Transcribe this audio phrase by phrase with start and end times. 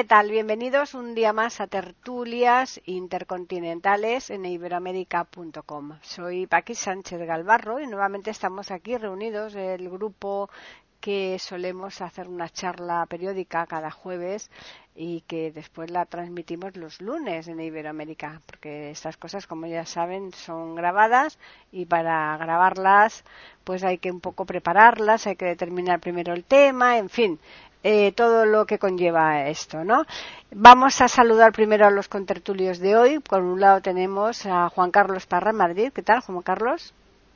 [0.00, 0.30] ¿Qué tal?
[0.30, 5.98] Bienvenidos un día más a Tertulias Intercontinentales en iberoamérica.com.
[6.00, 10.48] Soy Paqui Sánchez Galvarro y nuevamente estamos aquí reunidos el grupo
[11.00, 14.50] que solemos hacer una charla periódica cada jueves
[14.94, 20.32] y que después la transmitimos los lunes en Iberoamérica, porque estas cosas, como ya saben,
[20.32, 21.38] son grabadas
[21.72, 23.24] y para grabarlas
[23.64, 27.38] pues hay que un poco prepararlas, hay que determinar primero el tema, en fin,
[27.82, 30.04] eh, todo lo que conlleva esto, ¿no?
[30.52, 33.18] Vamos a saludar primero a los contertulios de hoy.
[33.20, 35.92] Por un lado tenemos a Juan Carlos Parra Madrid.
[35.94, 36.92] ¿Qué tal, Juan Carlos?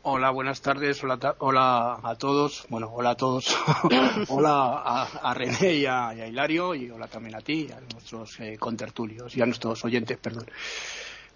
[0.06, 1.02] Hola, buenas tardes.
[1.02, 2.66] Hola, hola a todos.
[2.68, 3.56] Bueno, hola a todos.
[4.28, 9.34] hola a, René y a, Hilario y hola también a ti, a nuestros eh, contertulios
[9.34, 10.44] y a nuestros oyentes, perdón.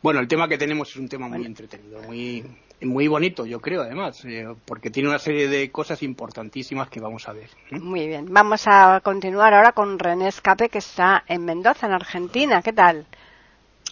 [0.00, 2.44] Bueno, el tema que tenemos es un tema muy entretenido, muy,
[2.82, 7.28] muy bonito, yo creo, además, eh, porque tiene una serie de cosas importantísimas que vamos
[7.28, 7.50] a ver.
[7.72, 12.62] Muy bien, vamos a continuar ahora con René Escape, que está en Mendoza, en Argentina.
[12.62, 13.06] ¿Qué tal?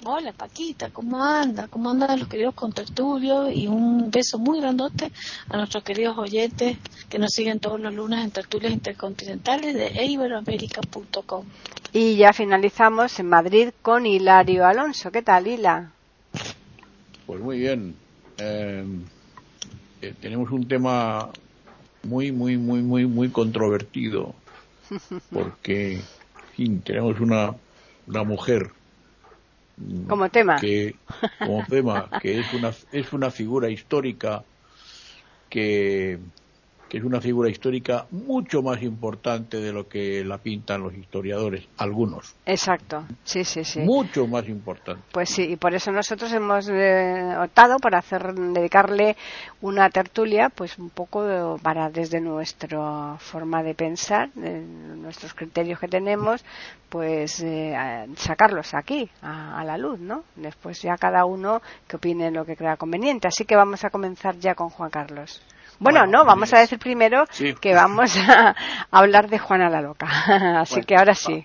[0.04, 1.68] Hola Paquita, ¿cómo anda?
[1.68, 3.50] ¿Cómo andan los queridos contertulios?
[3.52, 5.10] Y un beso muy grandote
[5.48, 6.76] a nuestros queridos oyentes
[7.08, 11.46] que nos siguen todos los lunes en tertulias intercontinentales de iberoamérica.com.
[11.94, 15.10] Y ya finalizamos en Madrid con Hilario Alonso.
[15.10, 15.95] ¿Qué tal, Hila?
[17.26, 17.94] Pues muy bien.
[18.38, 19.02] Em,
[20.00, 21.28] eh, tenemos un tema
[22.04, 24.34] muy, muy, muy, muy, muy controvertido
[25.32, 26.00] porque,
[26.84, 27.54] tenemos una,
[28.06, 28.70] una mujer
[30.08, 30.96] como tema que
[31.38, 34.42] como tema que es una es una figura histórica
[35.50, 36.18] que
[36.88, 41.66] que es una figura histórica mucho más importante de lo que la pintan los historiadores,
[41.78, 42.34] algunos.
[42.46, 43.80] Exacto, sí, sí, sí.
[43.80, 45.02] Mucho más importante.
[45.12, 49.16] Pues sí, y por eso nosotros hemos eh, optado por hacer, dedicarle
[49.60, 56.44] una tertulia, pues un poco para desde nuestra forma de pensar, nuestros criterios que tenemos,
[56.88, 57.74] pues eh,
[58.16, 60.24] sacarlos aquí, a, a la luz, ¿no?
[60.36, 63.26] Después ya cada uno que opine lo que crea conveniente.
[63.28, 65.42] Así que vamos a comenzar ya con Juan Carlos.
[65.78, 67.24] Bueno, no, vamos a decir primero
[67.60, 68.54] que vamos a,
[68.90, 70.06] hablar de Juana la Loca.
[70.60, 71.44] Así que ahora sí.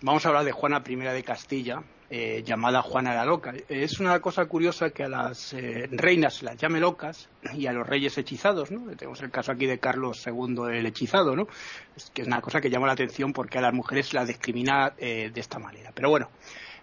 [0.00, 3.52] Vamos a hablar de Juana I de Castilla, eh, llamada Juana la Loca.
[3.68, 7.72] Es una cosa curiosa que a las eh, reinas se las llame locas y a
[7.72, 8.90] los reyes hechizados, ¿no?
[8.96, 11.46] Tenemos el caso aquí de Carlos II el hechizado, ¿no?
[11.94, 14.28] Es que es una cosa que llama la atención porque a las mujeres se las
[14.28, 15.92] discrimina eh, de esta manera.
[15.94, 16.30] Pero bueno,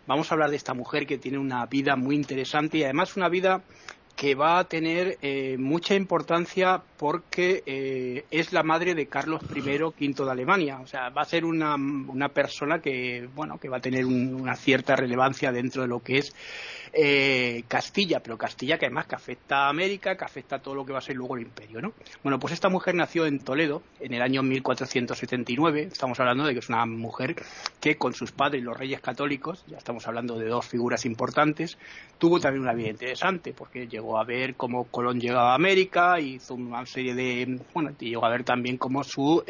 [0.06, 3.30] vamos a hablar de esta mujer que tiene una vida muy interesante y además una
[3.30, 3.64] vida
[4.16, 9.62] que va a tener eh, mucha importancia porque eh, es la madre de Carlos I
[9.62, 10.80] V de Alemania.
[10.80, 14.56] O sea, va a ser una, una persona que, bueno, que va a tener una
[14.56, 16.34] cierta relevancia dentro de lo que es
[16.96, 20.86] eh, Castilla, pero Castilla que además que afecta a América, que afecta a todo lo
[20.86, 21.94] que va a ser luego el imperio, ¿no?
[22.22, 26.60] Bueno, pues esta mujer nació en Toledo en el año 1479, estamos hablando de que
[26.60, 27.36] es una mujer
[27.82, 31.80] que con sus padres, los reyes católicos, ya estamos hablando de dos figuras importantes,
[32.20, 36.56] tuvo también una vida interesante, porque llegó a ver cómo Colón llegaba a América, hizo
[36.56, 39.44] una serie de, bueno, llegó a ver también cómo sus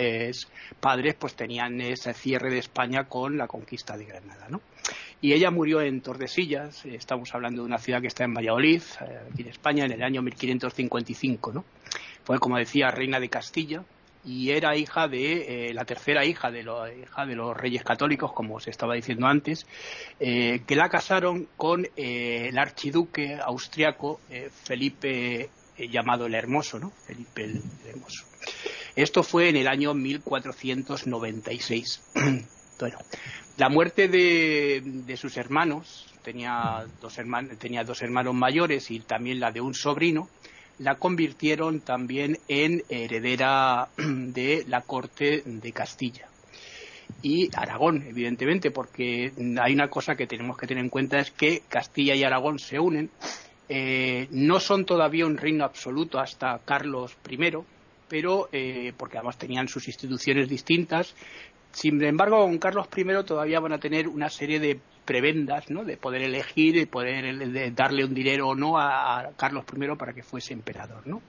[0.79, 4.61] padres pues tenían ese cierre de España con la conquista de Granada, ¿no?
[5.23, 8.81] y ella murió en Tordesillas, eh, estamos hablando de una ciudad que está en Valladolid,
[8.99, 11.63] eh, aquí en España, en el año 1555, ¿no?
[12.25, 13.85] Fue, como decía, reina de Castilla
[14.25, 18.59] y era hija de, eh, la tercera hija de, hija de los reyes católicos, como
[18.59, 19.65] se estaba diciendo antes,
[20.19, 24.19] que la casaron con el archiduque austriaco
[24.63, 26.91] Felipe, llamado el Hermoso, ¿no?
[26.91, 28.25] Felipe el Hermoso.
[28.95, 32.01] Esto fue en el año 1496.
[32.79, 32.97] bueno,
[33.57, 39.51] la muerte de, sus hermanos, tenía dos, hermanos, tenía dos hermanos mayores y también la
[39.51, 40.29] de un sobrino,
[40.83, 46.27] la convirtieron también en heredera de la corte de Castilla
[47.21, 49.31] y Aragón, evidentemente, porque
[49.61, 52.79] hay una cosa que tenemos que tener en cuenta es que Castilla y Aragón se
[52.79, 53.09] unen,
[53.69, 57.37] eh, no son todavía un reino absoluto hasta Carlos I,
[58.09, 61.15] pero eh, porque además tenían sus instituciones distintas,
[61.73, 65.83] Sin embargo, con Carlos I todavía van a tener una serie de prebendas, ¿no?
[65.83, 70.21] De poder elegir y poder darle un dinero o no a, Carlos I para que
[70.21, 71.23] fuese emperador, ¿no?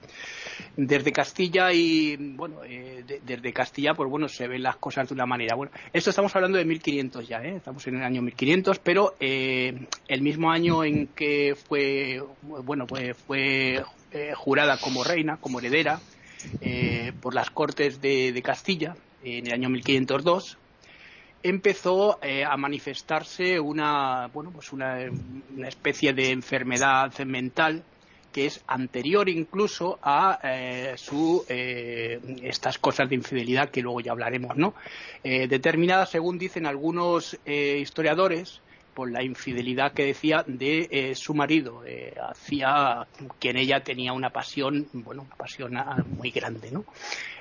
[0.77, 5.25] Desde Castilla y, bueno, eh, desde Castilla, pues bueno, se ven las cosas de una
[5.25, 5.55] manera.
[5.55, 7.55] Bueno, esto estamos hablando de 1500 ya, ¿eh?
[7.55, 13.17] Estamos en el año 1500, pero eh, el mismo año en que fue, bueno, pues
[13.17, 15.99] fue eh, jurada como reina, como heredera,
[17.19, 18.95] por las Cortes de, de Castilla,
[19.25, 20.57] en el año 1502,
[21.43, 24.99] empezó eh, a manifestarse una, bueno, pues una,
[25.67, 27.83] especie de enfermedad mental
[28.31, 34.11] que es anterior incluso a eh, su, eh, estas cosas de infidelidad que luego ya
[34.11, 34.73] hablaremos, ¿no?
[35.23, 38.61] determinada, según dicen algunos historiadores,
[38.93, 41.81] por la infidelidad que decía de su marido
[42.29, 43.07] hacia
[43.39, 46.85] quien ella tenía una pasión, bueno, una pasión ah, muy grande, ¿no?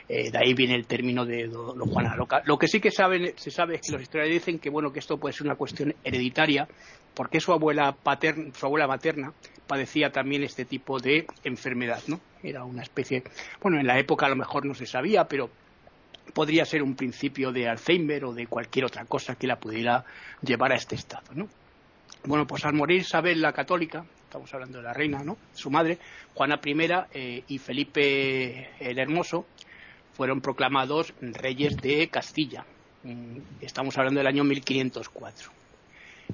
[0.09, 2.43] Eh, de ahí viene el término de los Juana Loca.
[2.45, 5.19] Lo que sí que se sabe es que los historiadores dicen que bueno que esto
[5.19, 6.69] puede ser una cuestión hereditaria,
[7.15, 9.33] porque su abuela paterna, su abuela materna
[9.67, 12.21] padecía también este tipo de enfermedad, ¿no?
[12.43, 13.23] Era una especie,
[13.63, 15.49] bueno, en la época a lo mejor no se sabía, pero
[16.35, 20.05] podría ser un principio de Alzheimer o de cualquier otra cosa que la pudiera
[20.43, 21.49] llevar a este estado, ¿no?
[22.27, 25.37] Bueno, pues al morir Isabel la católica, estamos hablando de la reina, ¿no?
[25.53, 25.99] Su madre,
[26.35, 26.75] Juana I
[27.13, 29.47] eh, y Felipe el Hermoso,
[30.15, 32.65] fueron proclamados reyes de Castilla.
[33.03, 35.51] Mm, estamos hablando del año 1504.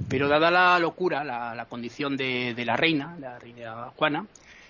[0.08, 4.26] Pero dada la locura, la, condición de, la reina, la reina Juana,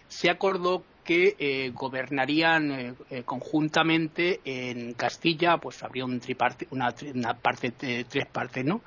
[0.09, 6.95] se acordó que eh, gobernarían eh, eh, conjuntamente en Castilla, pues habría un triparte, una,
[7.15, 8.83] una parte, tres partes, ¿no?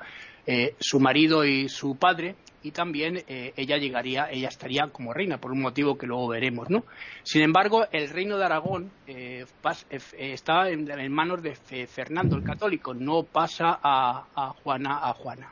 [0.77, 5.51] su marido y su padre, y también eh, ella llegaría, ella estaría como reina, por
[5.51, 6.85] un motivo que luego veremos, ¿no?
[7.23, 9.45] Sin embargo, el reino de Aragón eh,
[9.89, 9.99] eh,
[10.33, 11.55] está en, manos de
[11.87, 15.51] Fernando el Católico, no pasa a, Juana a Juana.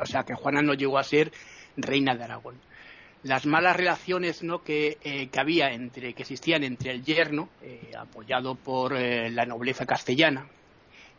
[0.00, 1.30] O sea que Juana no llegó a ser
[1.76, 2.58] reina de Aragón.
[3.22, 4.62] Las malas relaciones ¿no?
[4.64, 4.96] que,
[5.30, 7.50] que había entre, que existían entre el yerno,
[7.96, 10.46] apoyado por la nobleza castellana,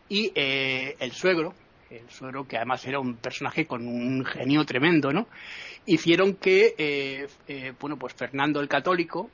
[0.09, 1.53] y el suegro,
[1.97, 5.27] el suegro, que además era un personaje con un genio tremendo, ¿no?
[5.85, 9.29] Hicieron que, eh, eh, bueno, pues Fernando el Católico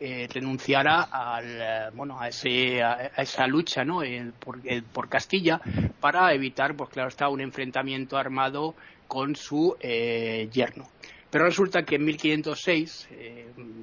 [0.00, 4.00] eh, renunciara al, bueno, a, ese, a, esa lucha, ¿no?
[4.38, 4.60] Por,
[4.92, 5.60] por, Castilla
[6.00, 8.74] para evitar, pues claro, está un enfrentamiento armado
[9.06, 10.88] con su yerno.
[11.30, 13.08] Pero resulta que en 1506,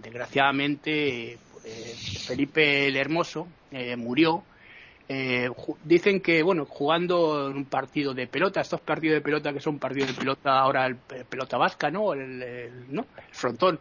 [0.02, 1.38] desgraciadamente,
[2.26, 3.48] Felipe el Hermoso
[3.98, 4.44] murió
[5.10, 5.50] eh,
[5.86, 9.80] dicen que, bueno, jugando en un partido de pelota, estos partidos de pelota que son
[9.80, 12.14] partidos de pelota ahora el, pelota vasca, ¿no?
[12.14, 12.40] El,
[12.90, 13.06] ¿no?
[13.18, 13.80] el frontón.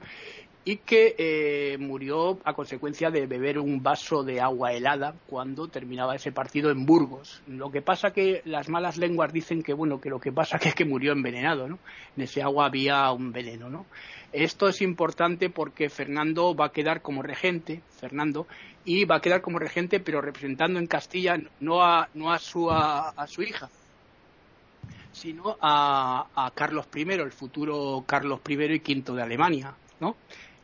[0.68, 6.16] Y que eh, murió a consecuencia de beber un vaso de agua helada cuando terminaba
[6.16, 7.40] ese partido en Burgos.
[7.46, 10.70] Lo que pasa que las malas lenguas dicen que, bueno, que lo que pasa que
[10.70, 11.78] es que murió envenenado, ¿no?
[12.16, 13.86] En ese agua había un veneno, ¿no?
[14.32, 18.46] Esto es importante porque Fernando va a quedar como regente, Fernando,
[18.84, 22.70] y va a quedar como regente, pero representando en Castilla no a, no a, su,
[22.70, 23.68] a, su hija,
[25.12, 30.16] sino a, Carlos I, el futuro Carlos I y V de Alemania, ¿no?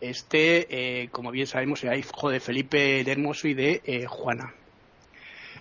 [0.03, 0.67] Este,
[1.03, 4.53] eh, como bien sabemos, era hijo de Felipe el Hermoso y de eh, Juana.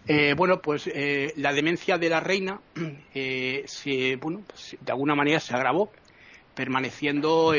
[0.08, 0.90] Eh, bueno, pues
[1.36, 2.60] la demencia de la reina,
[3.14, 5.92] se, bueno, pues, de alguna manera se agravó,
[6.56, 7.54] permaneciendo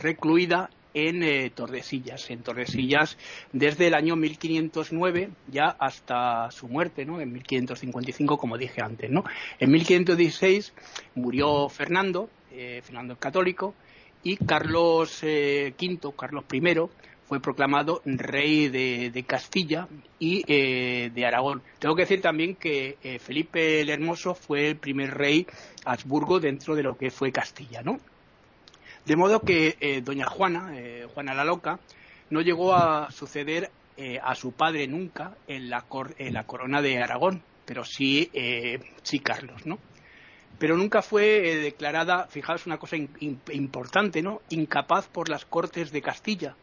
[0.00, 3.18] recluida en Tordesillas, en Tordesillas
[3.52, 7.20] desde el año 1509 ya hasta su muerte, ¿no?
[7.20, 9.24] En 1555, como dije antes, ¿no?
[9.58, 10.72] En 1516
[11.14, 12.30] murió Fernando,
[12.82, 13.74] Fernando el Católico,
[14.22, 15.74] y Carlos V, eh,
[16.16, 16.60] Carlos I,
[17.26, 19.86] fue proclamado rey de, Castilla
[20.18, 21.62] y de Aragón.
[21.78, 25.46] Tengo que decir también que Felipe el Hermoso fue el primer rey
[25.84, 28.00] Habsburgo dentro de lo que fue Castilla, ¿no?
[29.04, 31.80] De modo que eh, doña Juana, eh, Juana la Loca,
[32.28, 37.84] no llegó a suceder eh, a su padre nunca en la, corona de Aragón, pero
[37.84, 38.30] sí,
[39.02, 39.78] sí Carlos, ¿no?
[40.60, 41.24] Pero nunca fue
[41.56, 44.42] declarada, fijaos una cosa importante, ¿no?
[44.50, 46.54] Incapaz por las Cortes de Castilla.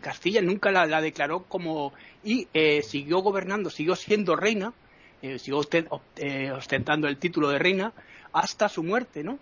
[0.00, 2.46] Castilla nunca la, la, declaró como y
[2.82, 4.74] siguió gobernando, siguió siendo reina,
[5.22, 7.92] siguió ostentando el título de reina
[8.32, 9.38] hasta su muerte, ¿no?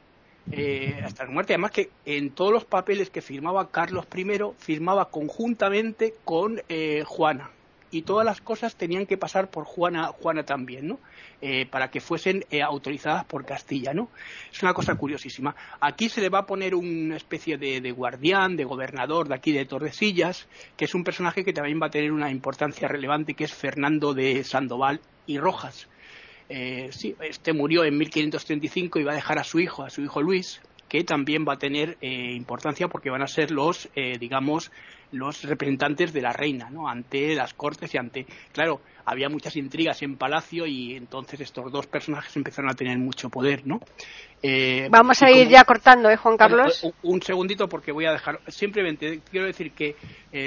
[0.52, 1.54] Eh, hasta la muerte.
[1.54, 4.24] Además que en todos los papeles que firmaba Carlos I,
[4.58, 7.50] firmaba conjuntamente con eh, Juana.
[7.96, 11.00] Y todas las cosas tenían que pasar por Juana, Juana también, ¿no?
[11.40, 14.10] Eh, para que fuesen autorizadas por Castilla, ¿no?
[14.52, 15.54] Es una cosa curiosísima.
[15.80, 19.52] Aquí se le va a poner una especie de, de, guardián, de gobernador de aquí
[19.52, 23.44] de Tordesillas, que es un personaje que también va a tener una importancia relevante, que
[23.44, 25.88] es Fernando de Sandoval y Rojas
[26.48, 30.02] eh, sí, este murió en 1535 y va a dejar a su hijo, a su
[30.02, 34.16] hijo Luis, que también va a tener eh, importancia porque van a ser los, eh,
[34.18, 34.70] digamos,
[35.12, 36.88] los representantes de la reina, ¿no?
[36.88, 41.86] Ante las cortes y ante, claro, había muchas intrigas en palacio y entonces estos dos
[41.86, 43.80] personajes empezaron a tener mucho poder, ¿no?
[44.42, 46.86] Eh, Vamos a ir ya cortando, ¿eh, Juan Carlos?
[47.02, 49.96] Un, segundito porque voy a dejar, simplemente quiero decir que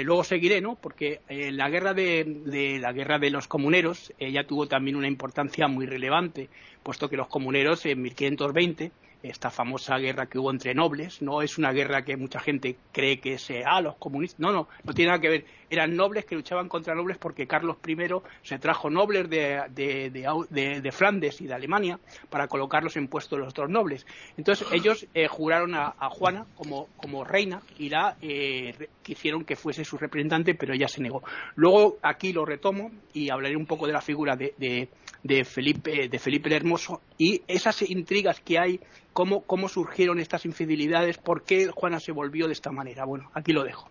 [0.04, 0.76] luego seguiré, ¿no?
[0.76, 5.66] Porque la guerra de, de, la guerra de los comuneros ella tuvo también una importancia
[5.66, 6.48] muy relevante,
[6.82, 11.58] puesto que los comuneros en 1520 esta famosa guerra que hubo entre nobles, no es
[11.58, 15.10] una guerra que mucha gente cree que es ah, los comunistas, no, no, no tiene
[15.10, 17.96] nada que ver, eran nobles que luchaban contra nobles porque Carlos I
[18.42, 21.98] se trajo nobles de, de, Flandes y de Alemania
[22.28, 24.04] para colocarlos en puestos de los otros nobles.
[24.36, 29.84] Entonces ellos eh, juraron a, Juana como, como, reina y la eh, quisieron que fuese
[29.84, 31.22] su representante, pero ella se negó.
[31.54, 34.88] Luego aquí lo retomo y hablaré un poco de la figura de,
[35.22, 38.80] de Felipe, de Felipe el Hermoso y esas intrigas que hay,
[39.12, 43.04] cómo, cómo surgieron estas infidelidades, por qué Juana se volvió de esta manera.
[43.04, 43.90] Bueno, aquí lo dejo.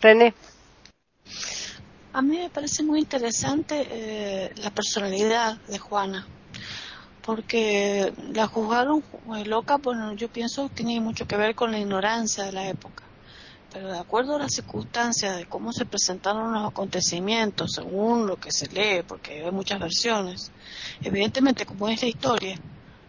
[0.00, 0.34] René.
[2.12, 6.26] A mí me parece muy interesante eh, la personalidad de Juana,
[7.22, 9.02] porque la juzgaron
[9.46, 13.03] loca, bueno, yo pienso que tiene mucho que ver con la ignorancia de la época
[13.74, 18.52] pero de acuerdo a las circunstancias de cómo se presentaron los acontecimientos, según lo que
[18.52, 20.52] se lee, porque hay muchas versiones,
[21.02, 22.56] evidentemente como es la historia,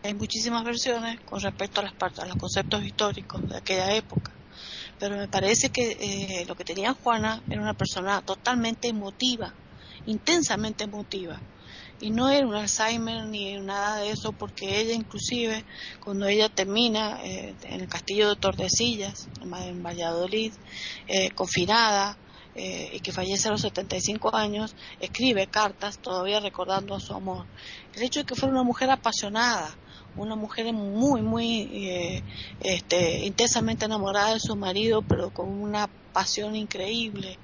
[0.04, 4.32] hay muchísimas versiones con respecto a, las, a los conceptos históricos de aquella época.
[4.98, 9.54] Pero me parece que eh, lo que tenía Juana era una persona totalmente emotiva,
[10.08, 11.40] intensamente emotiva
[12.02, 15.64] y no era un Alzheimer ni nada de eso porque ella inclusive
[16.04, 20.54] cuando ella termina eh, en el castillo de Tordesillas en Valladolid
[21.08, 22.18] eh, confinada
[22.54, 27.46] eh, y que fallece a los 75 años escribe cartas todavía recordando a su amor.
[27.94, 29.78] El hecho de que fuera una mujer apasionada
[30.18, 32.24] una mujer muy muy
[32.62, 37.38] este, intensamente enamorada de su marido pero con una pasión increíble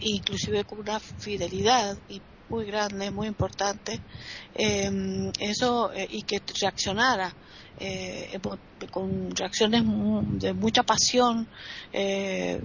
[0.00, 4.00] inclusive con una fidelidad y muy grande, muy importante,
[4.54, 7.34] em, eso eh, y que reaccionara
[7.78, 8.38] eh,
[8.90, 9.82] con reacciones
[10.40, 11.48] de mucha pasión,
[11.92, 12.60] eh,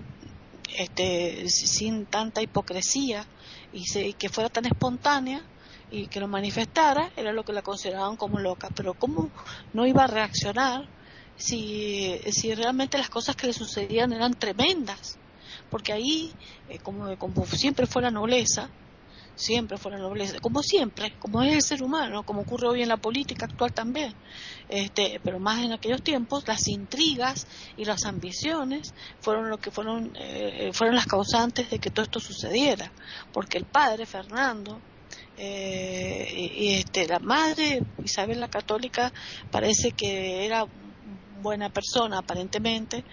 [0.77, 3.25] este, sin tanta hipocresía
[3.73, 5.41] y, que fuera tan espontánea
[5.89, 8.69] y que lo manifestara, era lo que la consideraban como loca.
[8.75, 9.29] Pero ¿cómo
[9.73, 10.87] no iba a reaccionar
[11.35, 15.17] si, si realmente las cosas que le sucedían eran tremendas?
[15.71, 16.31] Porque ahí,
[16.83, 18.69] como, como siempre fue la nobleza,
[19.39, 22.97] siempre fueron nobleza, como siempre, como es el ser humano, como ocurre hoy en la
[22.97, 24.13] política actual también,
[24.67, 30.11] este, pero más en aquellos tiempos, las intrigas y las ambiciones fueron lo que fueron,
[30.15, 32.91] eh, fueron las causantes de que todo esto sucediera,
[33.31, 34.81] porque el padre Fernando
[35.37, 39.13] eh, y, este, la madre Isabel la Católica
[39.49, 40.65] parece que era
[41.41, 43.05] buena persona aparentemente,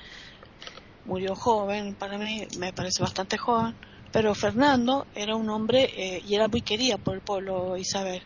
[1.05, 3.77] murió joven, para mí me parece bastante joven
[4.13, 8.23] pero Fernando era un hombre eh, y era muy querida por el pueblo Isabel.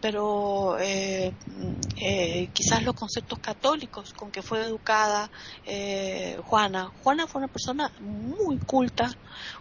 [0.00, 1.32] Pero eh,
[1.96, 5.30] eh, quizás los conceptos católicos con que fue educada
[6.44, 6.92] Juana.
[7.02, 9.10] Juana fue una persona muy culta,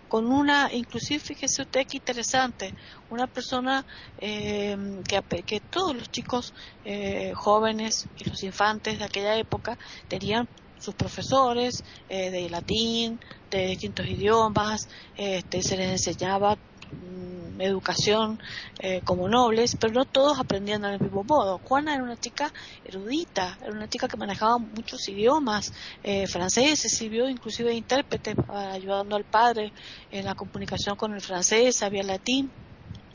[0.10, 2.74] con una, inclusive fíjese usted qué interesante,
[3.10, 3.86] una persona
[4.20, 6.54] que, que todos los chicos
[7.34, 9.78] jóvenes y los infantes de aquella época
[10.10, 10.48] tenían
[10.86, 14.88] sus profesores eh, de latín, de distintos idiomas,
[15.18, 18.40] este, se les enseñaba mm, educación
[18.80, 21.60] eh, como nobles, pero no todos aprendían del mismo modo.
[21.64, 22.54] Juana era una chica
[22.86, 25.74] erudita, era una chica que manejaba muchos idiomas
[26.04, 29.74] eh, franceses, sirvió inclusive de intérprete ayudando al padre
[30.12, 32.52] en la comunicación con el francés, sabía latín,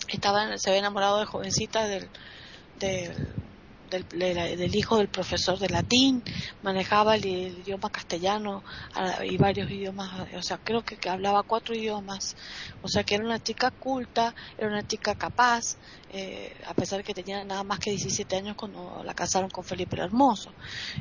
[0.09, 2.09] estaba, se había enamorado de jovencita del,
[2.81, 3.15] del
[3.91, 6.23] del, hijo del profesor de latín,
[6.63, 8.63] manejaba el, idioma castellano
[9.25, 12.37] y varios idiomas, o sea, creo que, hablaba cuatro idiomas,
[12.83, 15.77] o sea, que era una chica culta, era una chica capaz,
[16.13, 19.65] eh, a pesar de que tenía nada más que 17 años cuando la casaron con
[19.65, 20.53] Felipe el Hermoso.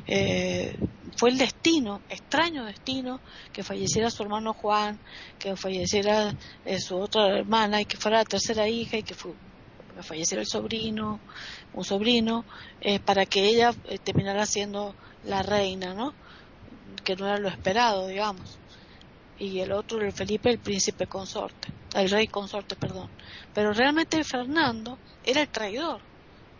[0.06, 0.76] Eh,
[1.16, 3.20] fue el destino, extraño destino,
[3.52, 4.98] que falleciera su hermano Juan,
[5.38, 9.14] que falleciera eh, su otra hermana y que fuera la tercera hija y que
[10.02, 11.20] falleciera el sobrino,
[11.74, 12.44] un sobrino,
[12.80, 16.14] eh, para que ella eh, terminara siendo la reina, ¿no?
[17.04, 18.58] Que no era lo esperado, digamos.
[19.38, 23.08] Y el otro, el Felipe, el príncipe consorte, el rey consorte, perdón.
[23.54, 26.00] Pero realmente Fernando era el traidor.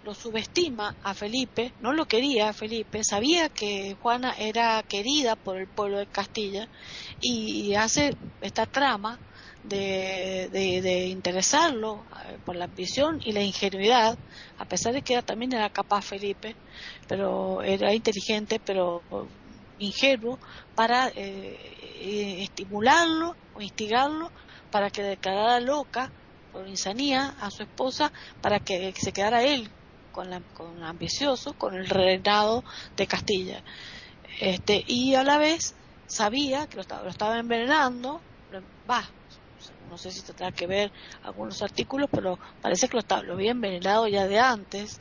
[0.03, 5.59] Lo subestima a Felipe, no lo quería a Felipe, sabía que Juana era querida por
[5.59, 6.69] el pueblo de Castilla
[7.21, 9.19] y hace esta trama
[9.63, 14.19] de, interesarlo eh, por la ambición y la ingenuidad,
[14.59, 16.57] a pesar de que también era capaz Felipe,
[17.09, 19.03] pero era inteligente, pero
[19.79, 20.39] ingenuo,
[20.75, 21.59] para eh,
[22.01, 24.31] eh, estimularlo o instigarlo
[24.71, 26.11] para que declarara loca
[26.53, 29.71] por insanía a su esposa para que se quedara él
[30.13, 32.65] con, la, con ambicioso con el reinado
[32.97, 33.63] de Castilla.
[34.41, 35.75] Este y a la vez
[36.07, 38.21] sabía que lo estaba, lo estaba envenenando
[38.89, 39.05] va
[39.91, 40.93] no sé si tendrá que ver
[41.25, 45.01] algunos artículos pero parece que lo, estaba, lo había envenenado ya de antes.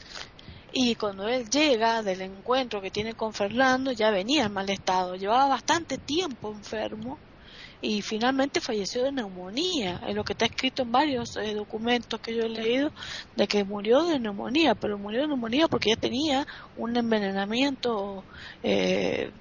[0.72, 5.16] Y cuando él llega del encuentro que tiene con Fernando ya venía en mal estado.
[5.16, 7.18] Llevaba bastante tiempo enfermo
[7.82, 12.36] y finalmente falleció de neumonía, es lo que está escrito en varios eh, documentos que
[12.36, 12.92] yo he leído,
[13.38, 18.26] de que murió de neumonía, pero murió de neumonía porque ya tenía un envenenamiento
[18.64, 19.32] eh,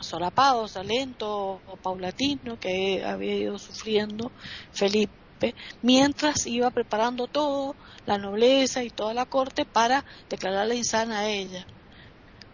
[0.00, 4.30] solapado, o o paulatino que había ido sufriendo
[4.72, 7.74] Felipe, mientras iba preparando todo,
[8.06, 11.66] la nobleza y toda la corte para declararla insana a ella.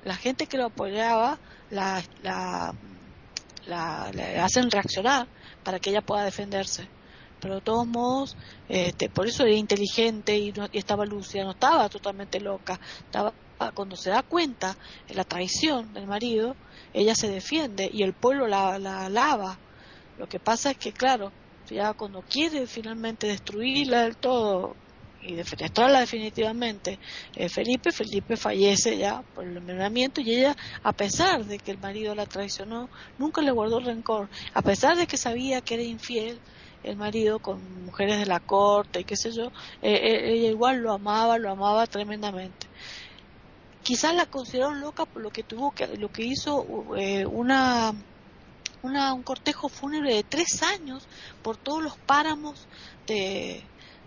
[0.04, 1.38] La gente que lo apoyaba
[1.70, 2.74] la, la
[4.42, 5.26] hacen reaccionar
[5.62, 6.88] para que ella pueda defenderse.
[7.40, 8.36] Pero de todos modos,
[8.68, 12.78] este, por eso era inteligente y, no, estaba lúcida, no estaba totalmente loca.
[13.06, 13.32] Estaba,
[13.74, 14.76] cuando se da cuenta
[15.06, 16.56] de la traición del marido,
[16.92, 19.58] ella se defiende y el pueblo la, la alaba.
[20.18, 21.32] Lo que pasa es que, claro,
[21.68, 24.74] ya cuando quiere finalmente destruirla del todo,
[25.22, 26.98] y defenestrarla definitivamente
[27.36, 31.78] eh, Felipe, Felipe fallece ya por el envenenamiento y ella, a pesar de que el
[31.78, 32.88] marido la traicionó,
[33.18, 36.40] nunca le guardó rencor, a pesar de que sabía que era infiel
[36.82, 39.48] el marido con mujeres de la corte y qué sé yo,
[39.82, 42.66] eh, eh, ella igual lo amaba, lo amaba tremendamente.
[43.82, 47.94] Quizás la consideraron loca por lo que tuvo que, lo que hizo una
[48.82, 51.06] una, un cortejo fúnebre de tres años
[51.42, 52.66] por todos los páramos
[53.06, 53.62] de,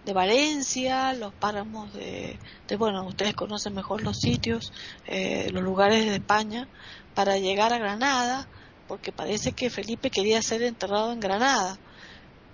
[0.05, 2.37] de Valencia, los páramos de,
[2.77, 4.73] bueno, ustedes conocen mejor los sitios,
[5.07, 6.67] eh, los lugares de España,
[7.15, 8.47] para llegar a Granada,
[8.87, 11.77] porque parece que Felipe quería ser enterrado en Granada.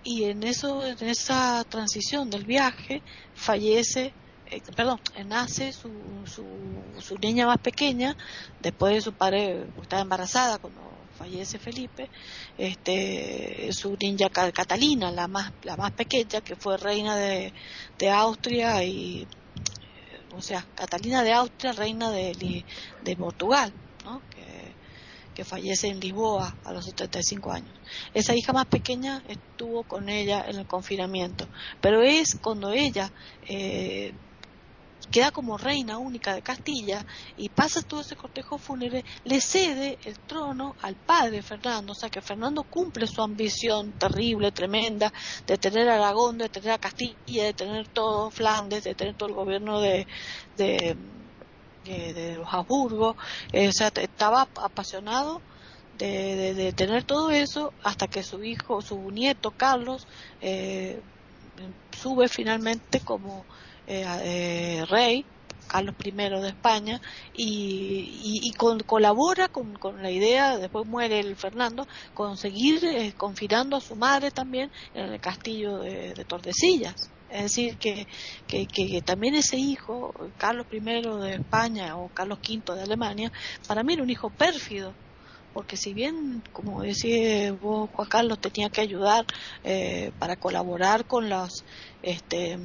[0.03, 3.01] Y en, eso, en esa transición del viaje
[3.33, 4.13] fallece, eh,
[4.75, 5.91] perdón, nace su,
[6.25, 6.45] su,
[6.99, 8.15] su niña más pequeña,
[8.59, 10.81] después de su padre, estaba embarazada cuando
[11.17, 12.09] fallece Felipe,
[12.57, 17.53] este, su niña Catalina, la más, la más pequeña, que fue reina de,
[17.97, 19.27] de Austria y, eh,
[20.35, 22.63] o sea, Catalina de Austria, reina de,
[23.03, 23.73] de Portugal,
[24.05, 24.21] ¿no?
[24.29, 24.73] que,
[25.35, 27.73] que fallece en Lisboa a los 75 años.
[28.13, 31.47] Esa hija más pequeña estuvo con ella en el confinamiento,
[31.81, 33.11] pero es cuando ella
[33.47, 34.13] eh,
[35.09, 37.05] queda como reina única de Castilla
[37.37, 42.09] y pasa todo ese cortejo fúnebre, le cede el trono al padre Fernando, o sea
[42.09, 45.11] que Fernando cumple su ambición terrible, tremenda,
[45.45, 49.35] de tener Aragón, de tener a Castilla, de tener todo Flandes, de tener todo el
[49.35, 50.07] gobierno de,
[50.57, 50.95] de,
[52.37, 53.15] los Habsburgo,
[53.51, 55.41] eh, o sea, estaba apasionado
[55.97, 60.07] de, tener todo eso hasta que su hijo, su nieto Carlos,
[60.41, 61.01] eh,
[61.91, 63.45] sube finalmente como
[63.89, 65.25] eh, eh, rey,
[65.67, 67.01] Carlos I de España,
[67.35, 68.53] y,
[68.85, 74.29] colabora con, la idea, después muere el Fernando, con seguir eh, confinando a su madre
[74.29, 77.09] también en el castillo de, Tordesillas.
[77.31, 78.05] Es decir, que,
[78.47, 83.31] que, también ese hijo, Carlos I de España o Carlos V de Alemania,
[83.67, 84.93] para mí era un hijo pérfido,
[85.51, 89.25] porque si bien, como decía vos, Juan Carlos, tenía que ayudar
[90.19, 91.63] para colaborar con las
[92.03, 92.59] este,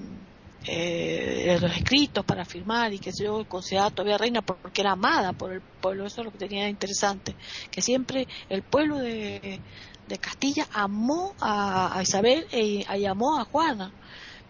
[0.66, 5.52] eh, los escritos para firmar y que yo consideraba todavía reina porque era amada por
[5.52, 7.34] el pueblo, eso es lo que tenía interesante,
[7.70, 9.60] que siempre el pueblo de,
[10.08, 13.92] de Castilla amó a, Isabel e, y amó a Juana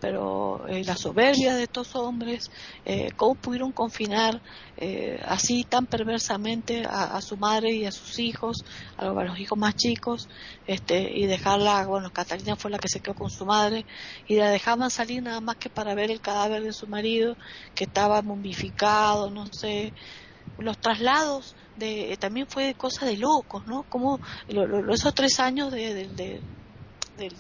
[0.05, 2.51] pero eh, la soberbia de estos hombres,
[2.85, 4.43] eh, cómo pudieron confinar
[4.77, 8.67] eh, así tan perversamente a, su madre y a sus hijos,
[8.99, 10.29] a los, hijos más chicos,
[10.67, 13.87] este, y dejarla, bueno, Catalina fue la que se quedó con su madre,
[14.29, 17.39] y la dejaban salir nada más que para ver el cadáver de su marido,
[17.75, 19.95] que estaba mumificado, no sé,
[20.59, 23.85] los traslados de, también fue cosa de locos, ¿no?
[23.89, 26.43] Como esos tres años de
[27.17, 27.33] del,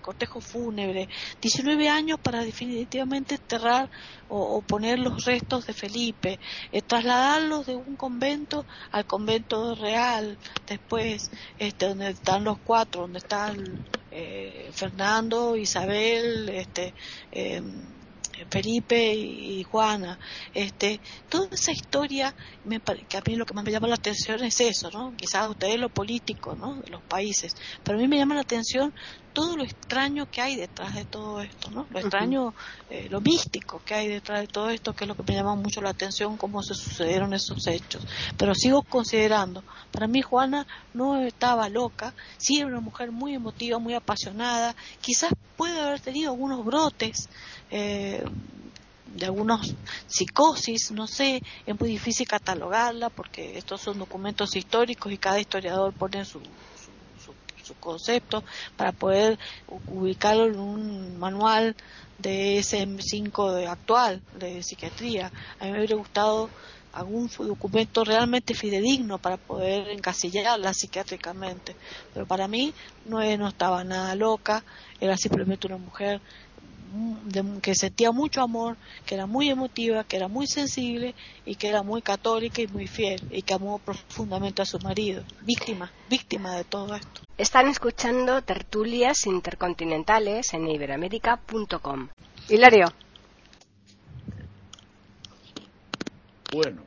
[0.00, 1.08] cortejo fúnebre,
[1.40, 3.90] 19 años para definitivamente enterrar
[4.28, 6.38] o, poner los restos de Felipe,
[6.72, 13.18] eh, trasladarlos de un convento al convento real, después este, donde están los cuatro, donde
[13.18, 16.94] están eh, Fernando, Isabel, este,
[17.32, 18.03] em,
[18.50, 20.18] Felipe y Juana,
[20.52, 24.42] este, toda esa historia, me, que a mí lo que más me llama la atención
[24.44, 25.14] es eso, ¿no?
[25.16, 26.76] Quizás a ustedes lo político, ¿no?
[26.76, 28.92] De los países, pero a mí me llama la atención
[29.34, 31.86] todo lo extraño que hay detrás de todo esto, ¿no?
[31.90, 32.54] Lo extraño,
[32.88, 35.56] eh, lo místico que hay detrás de todo esto, que es lo que me llama
[35.56, 38.06] mucho la atención, cómo se sucedieron esos hechos.
[38.38, 43.78] Pero sigo considerando, para mí Juana no estaba loca, sí era una mujer muy emotiva,
[43.80, 47.28] muy apasionada, quizás puede haber tenido algunos brotes,
[47.76, 48.22] eh,
[49.16, 49.74] de algunos
[50.06, 55.92] psicosis, no sé, es muy difícil catalogarla porque estos son documentos históricos y cada historiador
[55.92, 58.44] pone su, su, concepto
[58.76, 59.38] para poder
[59.88, 61.74] ubicarlo en un manual
[62.18, 65.32] de SM5 actual de psiquiatría.
[65.58, 66.48] A mí me hubiera gustado
[66.94, 71.74] algún documento realmente fidedigno para poder encasillarla psiquiátricamente.
[72.12, 72.72] Pero para mí
[73.06, 74.62] no, no estaba nada loca,
[75.00, 76.20] era simplemente una mujer
[77.62, 78.76] que sentía mucho amor,
[79.06, 82.86] que era muy emotiva, que era muy sensible y que era muy católica y muy
[82.86, 85.22] fiel y que amó profundamente a su marido.
[85.42, 87.22] Víctima, víctima de todo esto.
[87.36, 92.08] Están escuchando tertulias intercontinentales en iberamérica.com.
[92.48, 92.86] Hilario.
[96.52, 96.82] Bueno,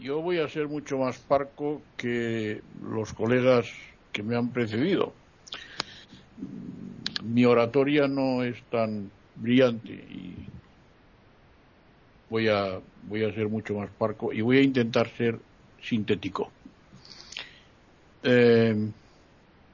[0.00, 3.66] yo voy a ser mucho más parco que los colegas
[4.12, 5.12] que me han precedido
[7.26, 10.48] mi oratoria no es tan brillante y
[12.30, 15.38] voy a, voy a ser mucho más parco y voy a intentar ser
[15.80, 16.50] sintético.
[18.22, 18.74] Eh,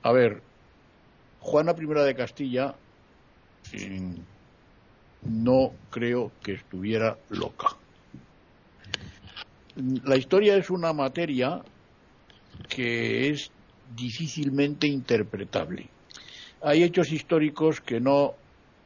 [0.03, 0.43] a ver,
[1.41, 2.75] Juana I de Castilla
[5.23, 7.77] no creo que estuviera loca.
[10.05, 11.63] La historia es una materia
[12.69, 13.51] que es
[13.95, 15.92] difícilmente interpretable
[16.63, 18.35] hay hechos históricos que no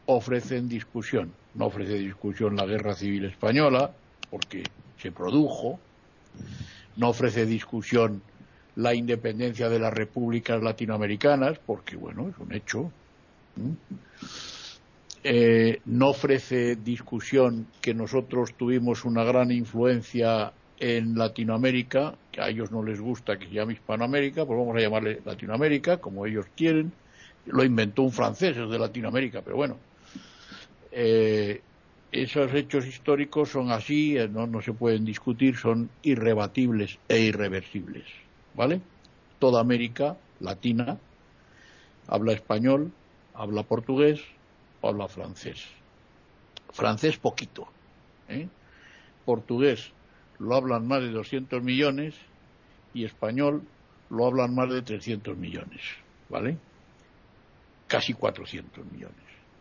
[0.06, 1.32] ofrecen discusión.
[1.54, 3.90] No ofrece discusión la Guerra Civil Española,
[4.30, 4.64] porque
[4.98, 5.78] se produjo.
[6.96, 8.22] No ofrece discusión
[8.76, 12.90] la independencia de las repúblicas latinoamericanas, porque, bueno, es un hecho.
[15.24, 22.70] Eh, no ofrece discusión que nosotros tuvimos una gran influencia en Latinoamérica, que a ellos
[22.70, 26.92] no les gusta que se llame Hispanoamérica, pues vamos a llamarle Latinoamérica, como ellos quieren
[27.46, 29.78] lo inventó un francés, es de Latinoamérica, pero bueno.
[30.92, 31.60] Eh,
[32.12, 38.04] esos hechos históricos son así, eh, no, no se pueden discutir, son irrebatibles e irreversibles.
[38.54, 38.80] ¿Vale?
[39.38, 40.98] Toda América Latina
[42.06, 42.92] habla español,
[43.34, 44.22] habla portugués
[44.88, 45.64] habla francés.
[46.70, 47.68] Francés poquito.
[48.28, 48.48] ¿eh?
[49.24, 49.92] Portugués
[50.38, 52.14] lo hablan más de 200 millones
[52.94, 53.62] y español
[54.10, 55.82] lo hablan más de 300 millones.
[56.28, 56.56] ¿Vale?
[57.86, 59.16] Casi 400 millones.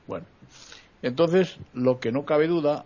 [0.08, 0.26] Bueno,
[1.02, 2.86] entonces lo que no cabe duda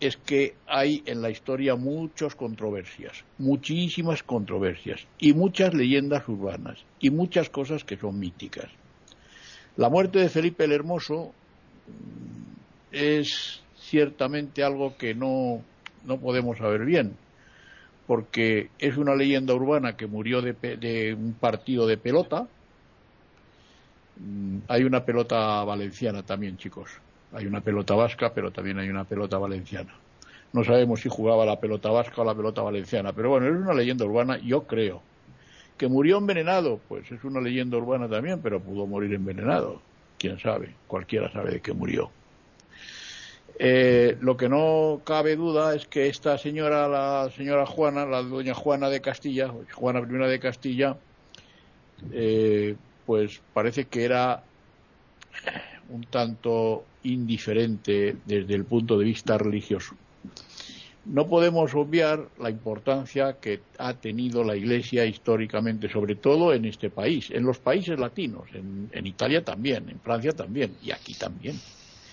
[0.00, 7.10] es que hay en la historia muchas controversias, muchísimas controversias y muchas leyendas urbanas y
[7.10, 8.68] muchas cosas que son míticas.
[9.76, 11.32] La muerte de Felipe el Hermoso
[11.86, 15.62] mm, es ciertamente algo que no,
[16.04, 17.12] no podemos saber bien,
[18.06, 22.46] porque es una leyenda urbana que murió de un partido de pelota,
[24.68, 26.90] hay una pelota valenciana también, chicos.
[27.32, 29.94] Hay una pelota vasca, pero también hay una pelota valenciana.
[30.52, 33.74] No sabemos si jugaba la pelota vasca o la pelota valenciana, pero bueno, es una
[33.74, 35.02] leyenda urbana, yo creo.
[35.76, 39.80] Que murió envenenado, pues es una leyenda urbana también, pero pudo morir envenenado.
[40.18, 42.10] Quién sabe, cualquiera sabe de qué murió.
[43.60, 48.54] Eh, lo que no cabe duda es que esta señora, la señora Juana, la doña
[48.54, 50.96] Juana de Castilla, Juana I de Castilla,
[52.12, 52.76] eh,
[53.08, 54.42] pues parece que era
[55.88, 59.94] un tanto indiferente desde el punto de vista religioso.
[61.06, 66.90] No podemos obviar la importancia que ha tenido la Iglesia históricamente, sobre todo en este
[66.90, 71.58] país, en los países latinos, en, Italia también, en Francia también y aquí también.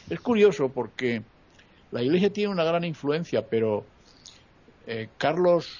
[0.10, 1.24] Es curioso porque
[1.92, 3.84] la Iglesia tiene una gran influencia, pero
[4.88, 5.78] eh, Carlos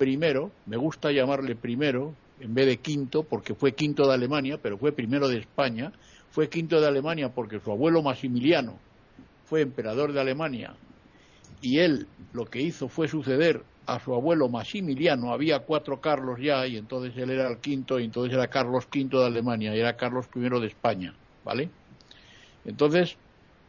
[0.00, 4.78] I, me gusta llamarle primero, en vez de quinto, porque fue quinto de Alemania, pero
[4.78, 5.92] fue primero de España,
[6.30, 8.78] fue quinto de Alemania porque su abuelo Maximiliano
[9.46, 10.74] fue emperador de Alemania
[11.62, 16.66] y él lo que hizo fue suceder a su abuelo Maximiliano, había cuatro Carlos ya
[16.66, 19.96] y entonces él era el quinto y entonces era Carlos V de Alemania y era
[19.96, 21.70] Carlos I de España, ¿vale?
[22.64, 23.16] Entonces,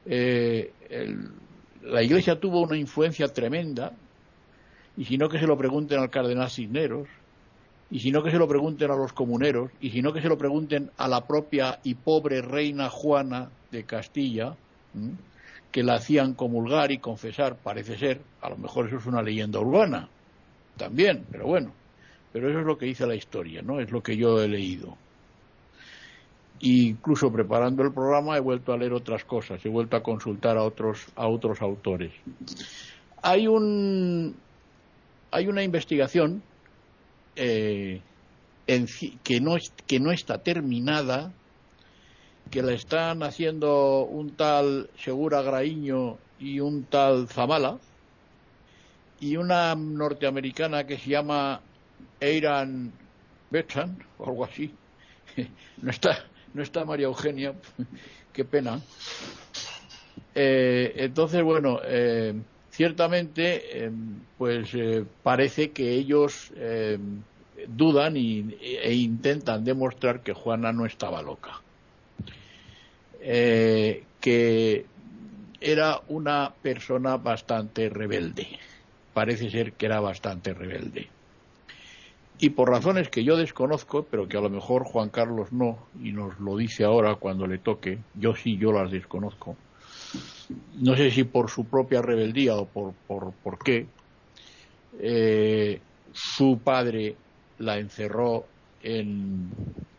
[0.08, 0.74] eh,
[1.84, 3.94] la Iglesia tuvo una influencia tremenda
[4.98, 7.08] y si no que se lo pregunten al cardenal Cisneros,
[7.90, 10.28] y si no que se lo pregunten a los comuneros, y si no que se
[10.28, 14.56] lo pregunten a la propia y pobre reina Juana de Castilla,
[15.72, 19.60] que la hacían comulgar y confesar, parece ser, a lo mejor eso es una leyenda
[19.60, 20.10] urbana,
[20.76, 21.72] también, pero bueno,
[22.34, 23.80] pero eso es lo que dice la historia, ¿no?
[23.80, 24.98] Es lo que yo he leído.
[26.60, 30.64] incluso preparando el programa he vuelto a leer otras cosas, he vuelto a consultar a
[30.64, 32.12] otros, a otros autores.
[33.22, 34.36] Hay un
[35.30, 36.42] hay una investigación
[37.38, 38.02] eh,
[39.24, 41.32] que, no, que no está terminada
[42.50, 47.78] que la están haciendo un tal Segura Graíño y un tal Zamala,
[49.20, 51.62] y una norteamericana que se llama
[52.20, 52.92] Eiran
[53.50, 54.74] Betsan, o algo así.
[55.82, 57.54] No está, no está María Eugenia,
[58.34, 58.82] qué pena.
[60.34, 62.34] Eh, entonces, bueno, eh,
[62.78, 63.92] ciertamente, eh,
[64.38, 64.70] pues
[65.24, 66.52] parece que ellos
[67.68, 71.60] dudan e intentan demostrar que Juana no estaba loca.
[73.20, 74.86] Eh, que
[75.60, 78.48] era una persona bastante rebelde.
[79.14, 81.08] Parece ser que era bastante rebelde.
[82.40, 86.12] Y por razones que yo desconozco, pero que a lo mejor Juan Carlos no, y
[86.12, 89.56] nos lo dice ahora cuando le toque, yo sí, yo las desconozco.
[90.50, 93.88] No sé si por su propia rebeldía o por, por, por qué,
[95.00, 95.82] eh,
[96.14, 97.18] su padre
[97.58, 98.46] la encerró
[98.80, 99.52] en,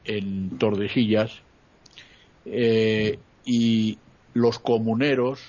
[0.04, 1.42] en Tordesillas
[2.44, 3.98] eh, y
[4.32, 5.40] los comuneros,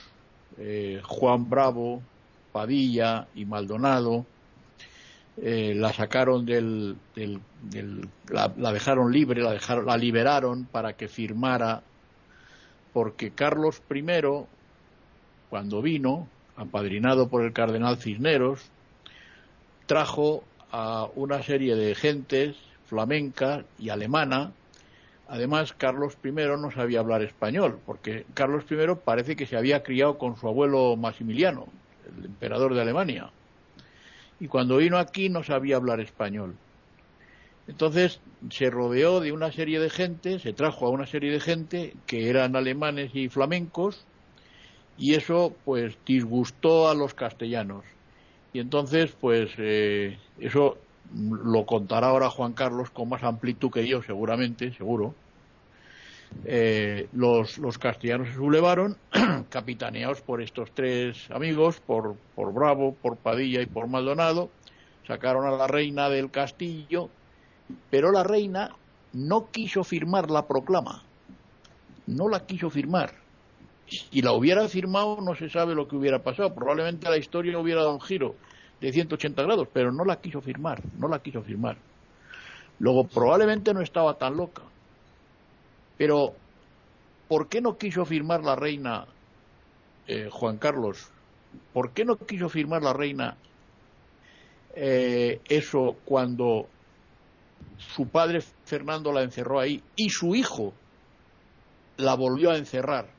[0.58, 2.04] eh, Juan Bravo,
[2.52, 4.26] Padilla y Maldonado,
[5.42, 6.98] la sacaron del,
[8.30, 11.82] la, dejaron libre, la, dejaron, la liberaron para que firmara,
[12.92, 14.02] porque Carlos I,
[15.50, 18.70] cuando vino, apadrinado por el cardenal Cisneros,
[19.86, 24.52] trajo a una serie de gentes flamenca y alemana
[25.30, 30.18] Además, Carlos I no sabía hablar español, porque Carlos I parece que se había criado
[30.18, 31.68] con su abuelo Maximiliano,
[32.18, 33.30] el emperador de Alemania.
[34.40, 36.56] Y cuando vino aquí no sabía hablar español.
[37.68, 41.94] Entonces se rodeó de una serie de gente, se trajo a una serie de gente
[42.08, 44.08] que eran alemanes y flamencos,
[45.00, 47.86] y eso pues disgustó a los castellanos.
[48.54, 50.78] Y entonces pues eh, eso
[51.16, 55.16] lo contará ahora Juan Carlos con más amplitud que yo, seguramente, seguro.
[56.46, 58.98] Eh, los, los, castellanos se sublevaron,
[59.50, 64.52] capitaneados por estos tres amigos, por, por Bravo, por Padilla y por Maldonado,
[65.08, 67.10] sacaron a la reina del castillo,
[67.90, 68.76] pero la reina
[69.14, 71.04] no quiso firmar la proclama,
[72.06, 73.19] no la quiso firmar.
[73.90, 77.82] Si la hubiera firmado no se sabe lo que hubiera pasado, probablemente la historia hubiera
[77.82, 78.36] dado un giro
[78.80, 81.78] de 180 grados, pero no la quiso firmar, no la quiso firmar.
[82.80, 84.62] Luego probablemente no estaba tan loca.
[85.98, 86.34] Pero,
[87.28, 89.06] ¿por qué no quiso firmar la reina
[90.08, 91.10] eh, Juan Carlos?
[91.74, 93.36] ¿Por qué no quiso firmar la reina
[94.76, 96.68] eh, eso cuando
[97.78, 100.74] su padre Fernando la encerró ahí y su hijo
[101.98, 103.19] la volvió a encerrar?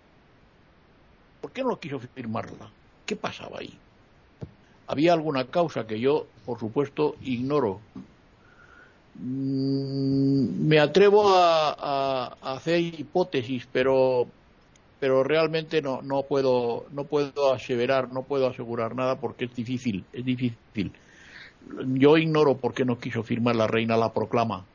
[1.40, 2.70] ¿Por qué no quiso firmarla?
[3.07, 3.79] ¿Qué pasaba ahí?
[4.90, 7.79] había alguna causa que yo, por supuesto, ignoro.
[9.14, 14.26] Mm, me atrevo a, hacer hipótesis, pero
[14.98, 20.05] pero realmente no, no puedo no puedo aseverar, no puedo asegurar nada porque es difícil,
[20.12, 20.92] es difícil.
[21.94, 24.66] Yo ignoro por qué no quiso firmar la reina la proclama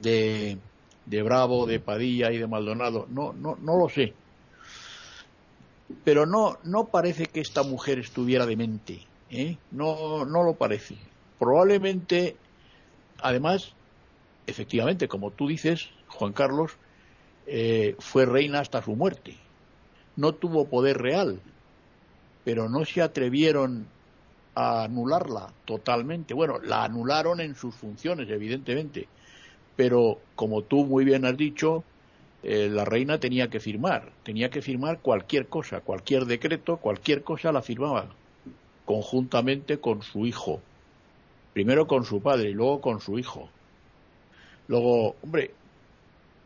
[0.00, 0.56] de,
[1.06, 3.06] de Bravo, de Padilla y de Maldonado.
[3.10, 4.14] No, no, no lo sé
[6.04, 9.56] pero no, no parece que esta mujer estuviera demente, ¿eh?
[9.70, 10.96] no, no lo parece.
[11.38, 12.36] Probablemente,
[13.20, 13.72] además,
[14.46, 16.72] efectivamente, como tú dices, Juan Carlos,
[17.46, 19.36] eh, fue reina hasta su muerte.
[20.16, 21.40] No tuvo poder real,
[22.44, 23.86] pero no se atrevieron
[24.54, 26.34] a anularla totalmente.
[26.34, 29.08] Bueno, la anularon en sus funciones, evidentemente,
[29.76, 31.84] pero como tú muy bien has dicho,
[32.46, 37.52] eh, la reina tenía que firmar, tenía que firmar cualquier cosa, cualquier decreto, cualquier cosa
[37.52, 38.08] la firmaba,
[38.84, 40.60] conjuntamente con su hijo.
[41.54, 43.48] Primero con su padre y luego con su hijo.
[44.68, 45.52] Luego, hombre,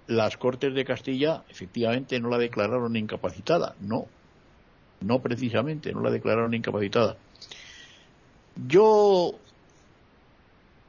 [0.07, 4.07] las Cortes de Castilla efectivamente no la declararon incapacitada, no,
[5.01, 7.17] no precisamente, no la declararon incapacitada.
[8.69, 9.35] Yo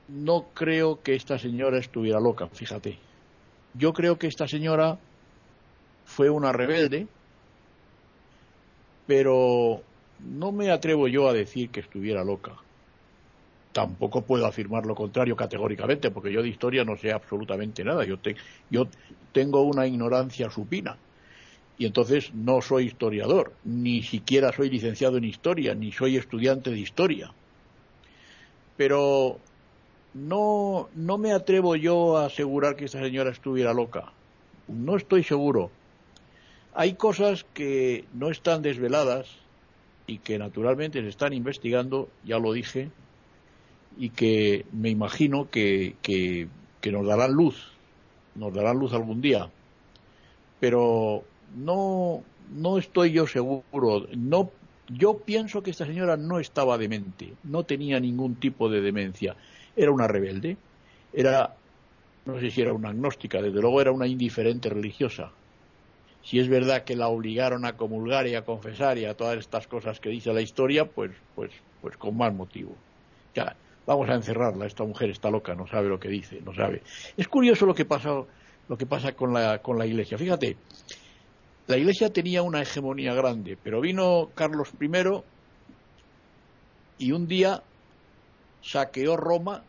[0.07, 3.08] no creo que esta señora estuviera loca, fíjate.
[3.73, 4.99] Yo creo que esta señora
[6.03, 7.07] fue una rebelde,
[9.05, 9.83] pero
[10.19, 12.55] no me atrevo yo a decir que estuviera loca.
[13.71, 18.03] Tampoco puedo afirmar lo contrario categóricamente, porque yo de historia no sé absolutamente nada.
[18.05, 18.17] Yo,
[18.69, 18.89] yo
[19.31, 21.01] tengo una ignorancia supina.
[21.77, 26.79] Y entonces no soy historiador, ni siquiera soy licenciado en historia, ni soy estudiante de
[26.79, 27.35] historia.
[28.75, 29.43] Pero
[30.13, 34.11] no, no me atrevo yo a asegurar que esta señora estuviera loca.
[34.67, 35.71] No estoy seguro.
[36.73, 39.27] Hay cosas que no están desveladas
[40.07, 42.89] y que naturalmente se están investigando, ya lo dije,
[43.97, 46.47] y que me imagino que, que,
[46.91, 47.71] nos darán luz,
[48.35, 49.49] nos darán luz algún día.
[50.59, 51.23] Pero
[51.55, 52.23] no,
[52.55, 54.51] no estoy yo seguro, no,
[54.87, 59.35] yo pienso que esta señora no estaba demente, no tenía ningún tipo de demencia,
[59.75, 60.57] era una rebelde,
[61.13, 61.55] era,
[62.25, 65.31] no sé si era una agnóstica, desde luego era una indiferente religiosa.
[66.23, 69.67] Si es verdad que la obligaron a comulgar y a confesar y a todas estas
[69.67, 71.51] cosas que dice la historia, pues, pues,
[71.81, 72.75] pues con más motivo.
[73.33, 73.55] Ya,
[73.85, 76.83] vamos a encerrarla, esta mujer está loca, no sabe lo que dice, no sabe.
[77.15, 78.23] Es curioso lo que pasa,
[78.67, 80.17] lo que pasa con la, con la iglesia.
[80.17, 80.57] Fíjate,
[81.67, 84.89] la iglesia tenía una hegemonía grande, pero vino Carlos I
[86.97, 87.63] y un día
[88.61, 89.63] saqueó Roma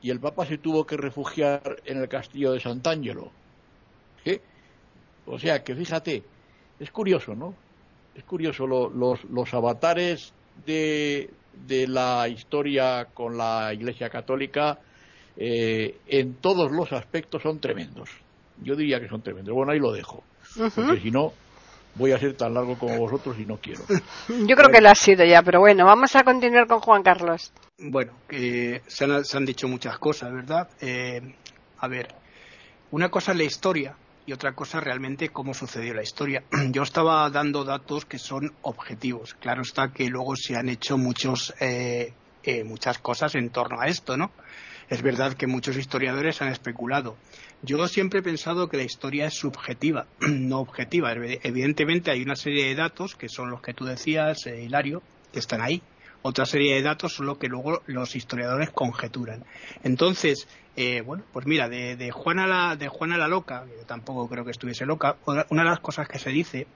[0.00, 3.30] y el Papa se tuvo que refugiar en el castillo de Sant'Angelo.
[5.30, 6.22] O sea que fíjate,
[6.80, 7.54] es curioso, ¿no?
[8.14, 10.32] Es curioso, los, los avatares
[10.64, 11.30] de,
[11.66, 14.78] de la historia con la Iglesia Católica
[15.36, 18.10] eh, en todos los aspectos son tremendos.
[18.62, 19.54] Yo diría que son tremendos.
[19.54, 20.24] Bueno, ahí lo dejo.
[20.74, 21.32] Porque si no,
[21.98, 23.82] voy a ser tan largo como vosotros y no quiero.
[24.28, 27.52] Yo creo que lo ha sido ya, pero bueno, vamos a continuar con Juan Carlos.
[27.78, 30.68] Bueno, que se, han, dicho muchas cosas, ¿verdad?
[30.80, 31.20] Eh,
[31.78, 32.14] a ver,
[32.90, 36.44] una cosa es la historia y otra cosa realmente cómo sucedió la historia.
[36.70, 39.34] Yo estaba dando datos que son objetivos.
[39.34, 43.86] Claro está que luego se han hecho muchos, eh, eh, muchas cosas en torno a
[43.86, 44.30] esto, ¿no?
[44.90, 47.16] Es verdad que muchos historiadores han especulado.
[47.62, 51.12] Yo siempre he pensado que la historia es subjetiva, no objetiva.
[51.12, 55.40] Evidentemente hay una serie de datos que son los que tú decías, eh, Hilario, que
[55.40, 55.82] están ahí.
[56.22, 59.44] Otra serie de datos son los que luego los historiadores conjeturan.
[59.84, 64.44] Entonces, eh, bueno, pues mira, de, Juana la, de Juana la Loca, yo tampoco creo
[64.44, 66.66] que estuviese loca, una de las cosas que se dice,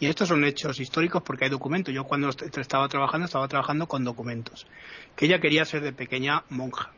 [0.00, 4.02] y estos son hechos históricos porque hay documentos, yo cuando estaba trabajando estaba trabajando con
[4.02, 4.66] documentos,
[5.14, 6.90] que ella quería ser de pequeña monja,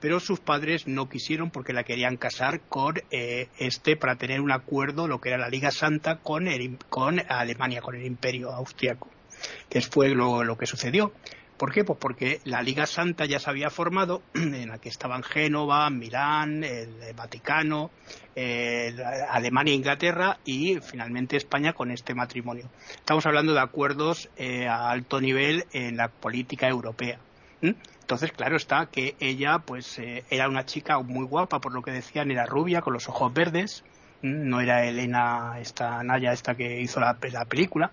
[0.00, 4.52] pero sus padres no quisieron porque la querían casar con eh, este para tener un
[4.52, 6.46] acuerdo, lo que era la Liga Santa, con,
[6.88, 9.08] con Alemania, con el Imperio Austriaco,
[9.68, 11.12] que fue lo que sucedió.
[11.56, 11.84] ¿Por qué?
[11.84, 16.62] Pues porque la Liga Santa ya se había formado, en la que estaban Génova, Milán,
[16.64, 17.90] el Vaticano,
[19.30, 22.68] Alemania e Inglaterra y finalmente España con este matrimonio.
[22.90, 27.18] Estamos hablando de acuerdos eh, a alto nivel en la política europea.
[28.06, 31.90] Entonces, claro está que ella, pues, eh, era una chica muy guapa, por lo que
[31.90, 33.82] decían, era rubia, con los ojos verdes,
[34.22, 37.90] no era Elena, esta Naya, esta que hizo la, la película,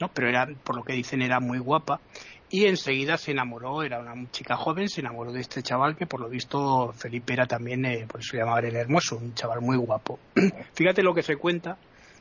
[0.00, 0.08] ¿no?
[0.14, 2.00] Pero era, por lo que dicen, era muy guapa
[2.48, 6.20] y enseguida se enamoró, era una chica joven, se enamoró de este chaval que por
[6.20, 10.20] lo visto Felipe era también, eh, por eso llamaba el hermoso, un chaval muy guapo.
[10.74, 11.76] Fíjate lo que se cuenta,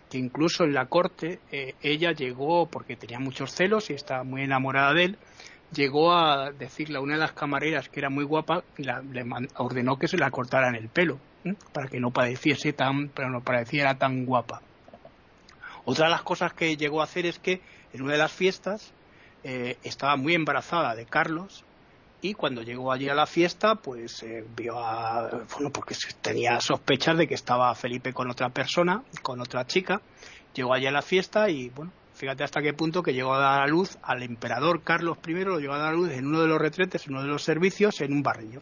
[0.09, 4.41] que incluso en la corte eh, ella llegó, porque tenía muchos celos y estaba muy
[4.41, 5.17] enamorada de él,
[5.75, 9.25] llegó a decirle a una de las camareras que era muy guapa, y le
[9.57, 11.19] ordenó que se la cortaran el pelo,
[11.73, 14.61] para que no padeciese tan, pero no pareciera tan guapa.
[15.85, 17.61] Otra de las cosas que llegó a hacer es que
[17.93, 18.91] en una de las fiestas
[19.43, 21.63] eh, estaba muy embarazada de Carlos
[22.21, 25.29] y cuando llegó allí a la fiesta, pues eh, vio a.
[25.53, 30.01] Bueno, porque tenía sospechas de que estaba Felipe con otra persona, con otra chica.
[30.55, 33.61] Llegó allí a la fiesta y, bueno, fíjate hasta qué punto que llegó a dar
[33.61, 36.47] a luz al emperador Carlos I, lo llegó a dar a luz en uno de
[36.47, 38.61] los retretes, en uno de los servicios, en un barrillo.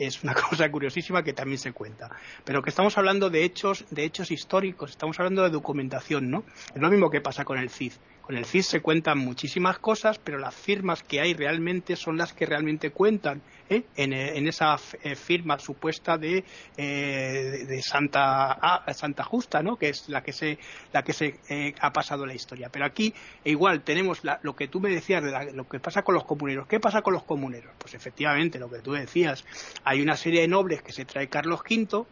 [0.00, 2.10] Es una cosa curiosísima que también se cuenta.
[2.44, 6.44] Pero que estamos hablando de hechos, de hechos históricos, estamos hablando de documentación, ¿no?
[6.74, 7.92] Es lo mismo que pasa con el CID.
[8.22, 12.32] Con el CIS se cuentan muchísimas cosas, pero las firmas que hay realmente son las
[12.32, 13.82] que realmente cuentan ¿eh?
[13.96, 16.44] en, esa eh, firma supuesta de,
[16.76, 19.76] eh, de Santa, ah, Santa Justa, ¿no?
[19.76, 20.58] que es la que se,
[20.92, 21.40] la que se
[21.80, 22.68] ha pasado la historia.
[22.70, 26.24] Pero aquí igual tenemos lo que tú me decías de lo que pasa con los
[26.24, 26.68] comuneros.
[26.68, 27.72] ¿Qué pasa con los comuneros?
[27.78, 29.44] Pues efectivamente, lo que tú decías,
[29.90, 32.06] hay una serie de nobles que se trae Carlos V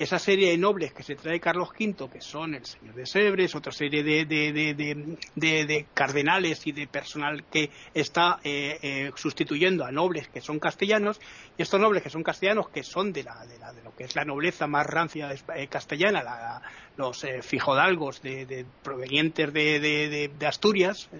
[0.00, 3.54] esa serie de nobles que se trae Carlos V, que son el señor de Sebres,
[3.54, 10.26] otra serie de, de, cardenales y de personal que está eh, eh, sustituyendo a nobles
[10.28, 11.20] que son castellanos,
[11.58, 14.24] y estos nobles que son castellanos, que son de, la, de, lo que es la
[14.24, 16.62] nobleza más rancia eh, castellana,
[16.96, 21.10] los fijodalgos de, provenientes de, Asturias,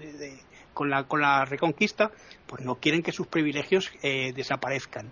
[0.73, 2.09] con la, con la reconquista,
[2.47, 5.11] pues no quieren que sus privilegios desaparezcan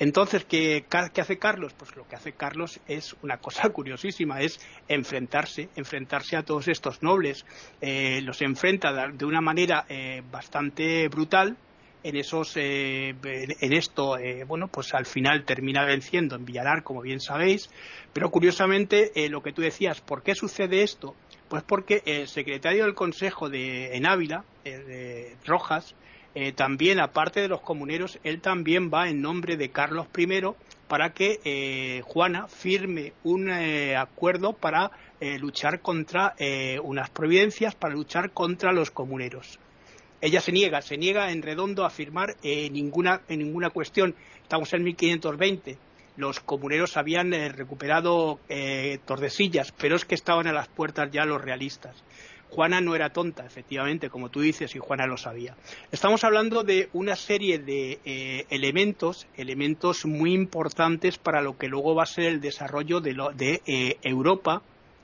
[0.00, 1.74] Entonces, ¿qué, hace Carlos?
[1.74, 7.02] Pues lo que hace Carlos es una cosa curiosísima, es enfrentarse, enfrentarse a todos estos
[7.02, 7.44] nobles.
[7.82, 11.56] Eh, los enfrenta de una manera eh, bastante brutal,
[12.02, 17.20] en esos eh, en esto bueno pues al final termina venciendo en Villalar como bien
[17.20, 17.68] sabéis
[18.14, 21.14] pero curiosamente lo que tú decías ¿por qué sucede esto?
[21.50, 25.94] pues porque el secretario del Consejo de en Ávila de Rojas
[26.34, 30.26] eh, también, aparte de los comuneros, él también va en nombre de Carlos I
[30.86, 34.90] para que eh, Juana firme un eh, acuerdo para
[35.38, 36.34] luchar contra
[36.82, 39.58] unas providencias, para luchar contra los comuneros.
[40.22, 44.14] Ella se niega, se niega en redondo a firmar ninguna, en ninguna cuestión.
[44.42, 45.76] Estamos en 1520
[46.16, 48.40] los comuneros habían recuperado
[49.04, 52.02] Tordesillas, pero es que estaban a las puertas ya los realistas.
[52.50, 55.56] Juana no era tonta, efectivamente, como tú dices, y Juana lo sabía.
[55.92, 61.94] Estamos hablando de una serie de eh, elementos, elementos muy importantes para lo que luego
[61.94, 64.62] va a ser el desarrollo de, eh, Europa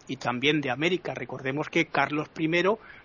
[0.09, 1.15] y también de América.
[1.15, 2.49] Recordemos que Carlos I,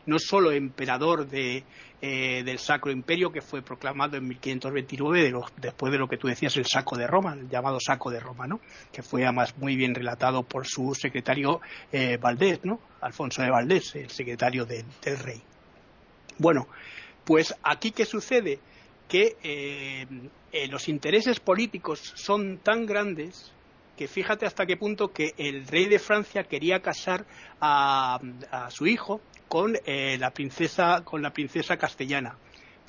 [0.05, 1.63] no solo emperador de,
[2.01, 6.55] eh, del Sacro Imperio, que fue proclamado en 1529, después de lo que tú decías,
[6.57, 8.59] el saco de Roma, el llamado saco de Roma, ¿no?
[8.91, 12.79] que fue además muy bien relatado por su secretario eh, Valdés, ¿no?
[13.01, 14.85] Alfonso de Valdés, el secretario del
[15.23, 15.41] rey.
[16.37, 16.67] Bueno,
[17.23, 18.59] pues aquí qué sucede?
[19.07, 20.07] Que eh,
[20.69, 23.51] los intereses políticos son tan grandes
[24.01, 27.23] que fíjate hasta qué punto que el rey de Francia quería casar
[27.59, 28.19] a
[28.71, 32.35] su hijo con eh, la princesa con la princesa castellana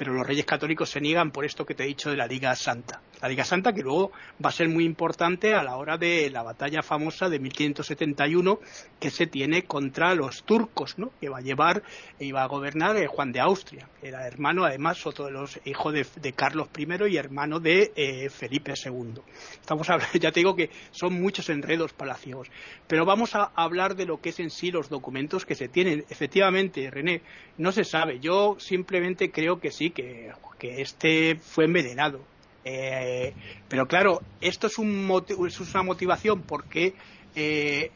[0.02, 2.56] pero los reyes católicos se niegan por esto que te he dicho de la Liga
[2.56, 3.00] Santa.
[3.20, 4.10] La Liga Santa que luego
[4.44, 8.58] va a ser muy importante a la hora de la batalla famosa de 1571
[8.98, 11.12] que se tiene contra los turcos, ¿no?
[11.20, 11.84] que va a llevar
[12.18, 15.60] e iba a gobernar eh, Juan de Austria, que era hermano además otro de los
[15.64, 19.22] hijos de, Carlos I y hermano de eh, Felipe II.
[19.52, 22.48] Estamos hablando, ya te digo que son muchos enredos palacios,
[22.88, 26.04] pero vamos a hablar de lo que es en sí los documentos que se tienen.
[26.10, 27.22] Efectivamente, René,
[27.56, 28.18] no se sabe.
[28.18, 32.20] Yo simplemente creo que sí, que, este fue envenenado.
[32.64, 33.34] Eh,
[33.68, 35.10] pero claro, esto es, un
[35.46, 36.94] es una motivación porque
[37.34, 37.90] eh,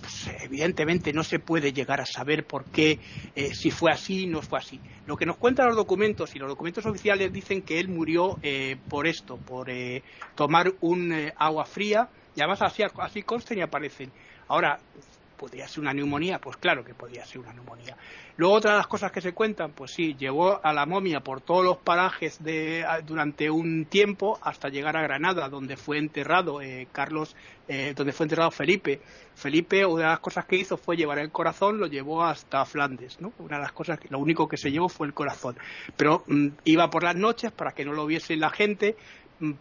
[0.00, 2.98] pues, evidentemente no se puede llegar a saber por qué,
[3.36, 4.80] eh, si fue así no fue así.
[5.06, 8.38] Lo que nos cuentan los documentos y los documentos oficiales dicen que él murió
[8.88, 9.70] por esto, por
[10.34, 14.10] tomar un agua fría y además así, así y aparecen.
[14.48, 14.80] Ahora,
[15.36, 16.38] ¿podría ser una neumonía?
[16.38, 17.96] Pues claro que podría ser una neumonía.
[18.36, 21.40] Luego otra de las cosas que se cuentan, pues sí, llevó a la momia por
[21.40, 26.88] todos los parajes de, durante un tiempo hasta llegar a Granada, donde fue enterrado eh,
[26.90, 27.36] Carlos,
[27.68, 29.00] eh, donde fue enterrado Felipe.
[29.36, 33.20] Felipe, una de las cosas que hizo fue llevar el corazón, lo llevó hasta Flandes,
[33.20, 33.32] ¿no?
[33.38, 35.56] Una de las cosas, lo único que se llevó fue el corazón.
[35.96, 38.96] Pero mm, iba por las noches para que no lo viese la gente,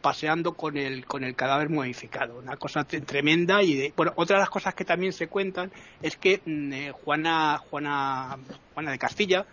[0.01, 2.39] paseando con el, con el cadáver modificado.
[2.39, 5.71] Una cosa tremenda y bueno, otra de las cosas que también se cuentan
[6.01, 8.37] es que mm, eh, Juana, Juana
[8.73, 9.45] Juana de Castilla,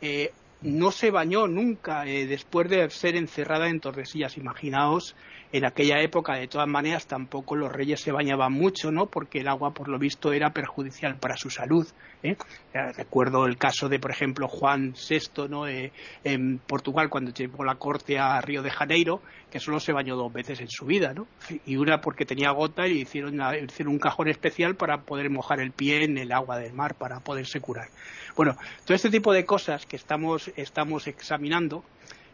[0.00, 4.36] eh, no se bañó nunca eh, después de ser encerrada en Tordesillas.
[4.36, 5.14] Imaginaos,
[5.52, 9.06] en aquella época, de todas maneras, tampoco los reyes se bañaban mucho, ¿no?
[9.06, 11.86] Porque el agua, por lo visto, era perjudicial para su salud.
[12.22, 12.36] ¿eh?
[12.96, 15.66] Recuerdo el caso de, por ejemplo, Juan VI, ¿no?
[15.66, 20.32] en Portugal, cuando llevó la corte a Río de Janeiro, que solo se bañó dos
[20.32, 21.26] veces en su vida, ¿no?
[21.64, 25.72] Y una porque tenía gota y hicieron, hicieron un cajón especial para poder mojar el
[25.72, 27.88] pie en el agua del mar para poderse curar.
[28.36, 29.96] Bueno, todo este tipo de cosas que
[30.56, 31.84] estamos, examinando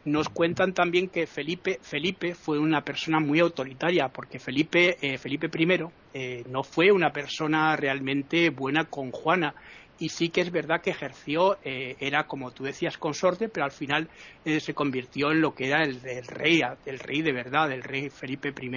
[0.05, 5.49] nos cuentan también que Felipe, Felipe fue una persona muy autoritaria, porque Felipe, eh, Felipe
[5.59, 5.79] I
[6.12, 9.55] eh, no fue una persona realmente buena con Juana.
[9.99, 13.71] Y sí que es verdad que ejerció, eh, era como tú decías, consorte, pero al
[13.71, 14.09] final
[14.45, 18.53] se convirtió en lo que era el, rey, el rey de verdad, el rey Felipe
[18.61, 18.69] I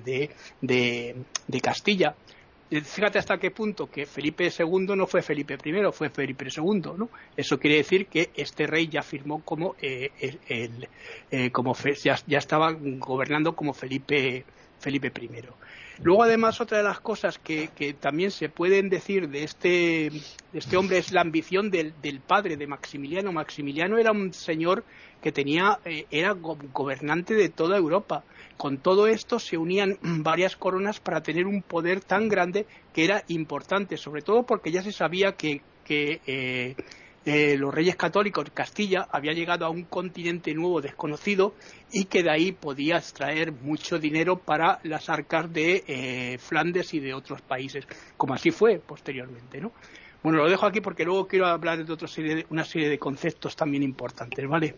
[0.00, 0.30] de,
[0.60, 2.16] de Castilla
[2.70, 7.10] fíjate hasta qué punto que Felipe II no fue Felipe I, fue Felipe II, ¿no?
[7.36, 10.10] Eso quiere decir que este rey ya firmó como, eh,
[10.48, 10.88] el,
[11.30, 14.44] eh, como ya, ya, estaba gobernando como Felipe,
[14.80, 15.30] Felipe I.
[16.02, 17.68] Luego, además, otra de las cosas que,
[18.00, 19.68] también se pueden decir de este,
[20.52, 23.32] de este hombre es la ambición del, del, padre de Maximiliano.
[23.32, 24.84] Maximiliano era un señor
[25.22, 28.24] que tenía, eh, era gobernante de toda Europa
[28.56, 33.24] con todo esto se unían varias coronas para tener un poder tan grande que era
[33.28, 36.76] importante, sobre todo porque ya se sabía que, eh,
[37.26, 41.54] eh, los reyes católicos, Castilla, había llegado a un continente nuevo desconocido
[41.90, 47.00] y que de ahí podía extraer mucho dinero para las arcas de eh, Flandes y
[47.00, 49.72] de otros países, como así fue posteriormente, ¿no?
[50.22, 53.54] Bueno, lo dejo aquí porque luego quiero hablar de otra serie, una serie de conceptos
[53.54, 54.76] también importantes, ¿vale?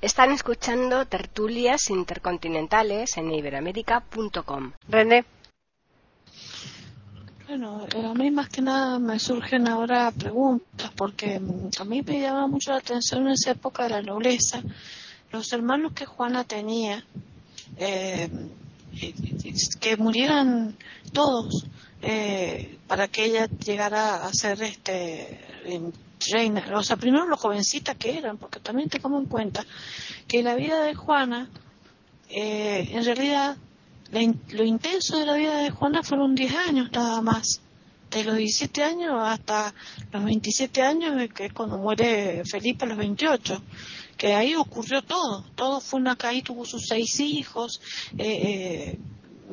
[0.00, 4.72] Están escuchando tertulias intercontinentales en iberoamérica.com.
[4.88, 5.24] René.
[7.50, 12.00] Bueno, eh, a mí más que nada me surgen ahora preguntas, porque mm, a mí
[12.00, 14.62] me llama mucho la atención en esa época de la nobleza,
[15.32, 17.04] los hermanos que Juana tenía,
[17.76, 18.30] eh,
[19.80, 20.76] que murieran
[21.12, 21.66] todos
[22.02, 25.40] eh, para que ella llegara a ser este
[26.30, 26.64] reina.
[26.76, 29.66] O sea, primero lo jovencita que eran, porque también como en cuenta
[30.28, 31.50] que la vida de Juana,
[32.28, 33.56] en realidad
[34.12, 37.60] lo intenso de la vida de Juana fueron 10 años nada más.
[38.10, 39.72] De los 17 años hasta
[40.12, 43.62] los 27 años, que es cuando muere Felipe a los 28.
[44.16, 45.44] Que ahí ocurrió todo.
[45.54, 47.80] Todo fue una caída, tuvo sus seis hijos.
[48.18, 48.98] Eh,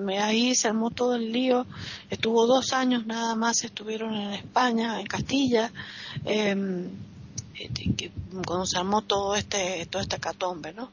[0.07, 1.67] eh, ahí se armó todo el lío.
[2.09, 5.71] Estuvo dos años nada más, estuvieron en España, en Castilla.
[6.25, 6.87] Eh,
[8.45, 10.91] cuando se armó todo este, todo este catombe, ¿no?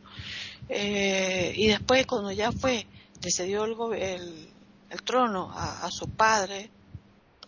[0.69, 2.87] Eh, y después cuando ya fue
[3.25, 4.49] le cedió el,
[4.91, 6.71] el, trono a, su padre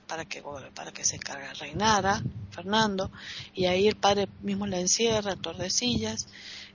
[0.07, 0.43] para que,
[0.75, 3.11] para que se encargara, reinara, Fernando,
[3.53, 6.29] y ahí el padre mismo la encierra en Tordesillas.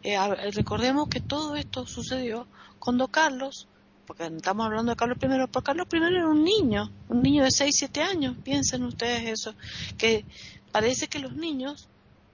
[0.04, 0.18] Eh,
[0.52, 2.48] recordemos que todo esto sucedió
[2.78, 3.68] cuando Carlos,
[4.06, 7.52] porque estamos hablando de Carlos I, pero Carlos I era un niño, un niño de
[7.52, 9.56] 6, 7 años, piensen ustedes eso,
[9.98, 10.26] que
[10.72, 11.90] parece que los niños,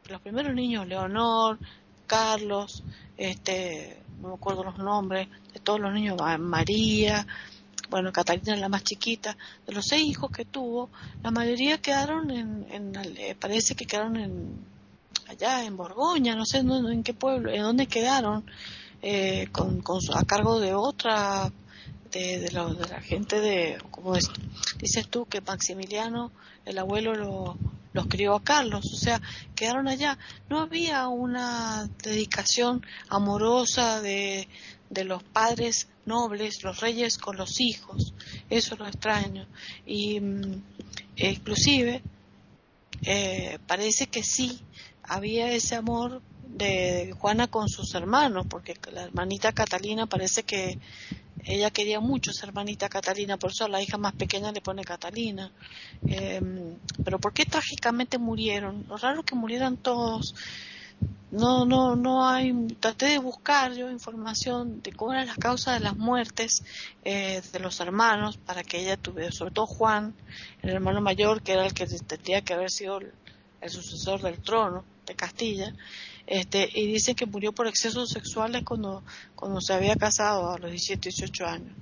[0.10, 1.60] los primeros niños, Leonor,
[2.08, 2.84] Carlos,
[3.18, 7.28] este, no me acuerdo los nombres de todos los niños, María,
[7.90, 10.90] bueno, Catalina es la más chiquita, de los seis hijos que tuvo,
[11.24, 12.66] la mayoría quedaron en,
[13.18, 14.66] eh, parece que quedaron en,
[15.28, 18.46] allá en Borgoña, no sé en, qué pueblo, en dónde quedaron,
[19.02, 21.52] eh, con, con, a cargo de otra,
[22.12, 26.32] de, de, de la gente de, como dices tú, que Maximiliano,
[26.66, 27.58] el abuelo lo,
[27.98, 29.20] los crió a Carlos, o sea,
[29.56, 30.20] quedaron allá.
[30.50, 34.48] No había una dedicación amorosa de,
[34.92, 38.14] de los padres nobles, los reyes con los hijos,
[38.52, 39.48] eso es lo extraño.
[39.88, 40.64] Y mm,
[41.16, 42.04] inclusive
[43.02, 44.62] eh, parece que sí
[45.02, 50.78] había ese amor de Juana con sus hermanos, porque la hermanita Catalina parece que
[51.46, 55.52] ella quería mucho su hermanita Catalina, por eso la hija más pequeña le pone Catalina.
[56.06, 58.86] Em, pero ¿por qué trágicamente murieron?
[58.88, 60.36] Lo raro que murieran todos.
[61.30, 62.54] No, no, no hay.
[62.80, 66.64] Traté de buscar yo información de cómo eran las causas de las muertes
[67.04, 70.16] eh, de los hermanos para que ella tuviera, sobre todo Juan,
[70.62, 73.00] el hermano mayor, que era el que tendría que haber sido
[73.62, 75.74] el sucesor del trono de Castilla.
[76.28, 79.02] Este, y dicen que murió por excesos sexuales cuando,
[79.34, 81.74] cuando se había casado a los 17, 18 años.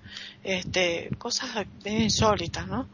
[0.43, 2.87] Este, cosas insólitas, ¿no?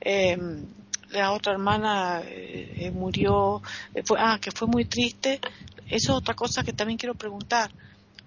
[0.00, 0.66] Em,
[1.10, 3.62] la otra hermana eh, eh, murió,
[3.94, 5.40] eh, fue, ah, que fue muy triste.
[5.86, 7.70] Eso es otra cosa que también quiero preguntar.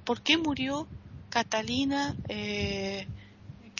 [0.03, 0.87] ¿Por qué murió
[1.29, 3.05] Catalina, que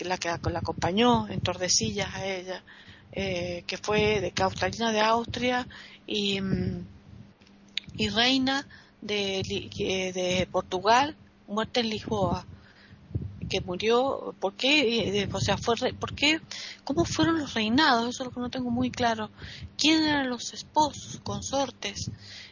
[0.06, 2.64] la que la acompañó en Tordesillas a ella,
[3.12, 5.68] que fue de Catalina de Austria
[6.06, 6.86] y, mm,
[7.98, 8.66] y reina
[9.02, 9.42] de,
[10.14, 11.16] de Portugal,
[11.48, 12.46] muerta en Lisboa,
[13.52, 15.28] que murió, ¿por qué?
[15.34, 16.40] O sea, fue, ¿por qué?
[16.86, 18.08] ¿Cómo fueron los reinados?
[18.08, 19.30] Eso es lo que no tengo muy claro.
[19.78, 22.10] ¿Quién eran los esposos, consortes?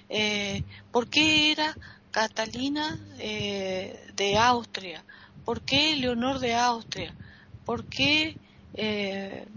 [0.09, 1.77] Eh, ¿Por qué era
[2.11, 5.05] Catalina eh, de Austria?
[5.45, 7.15] ¿Por qué Leonor de Austria?
[7.63, 8.35] ¿Por qué,
[8.73, 9.47] eh,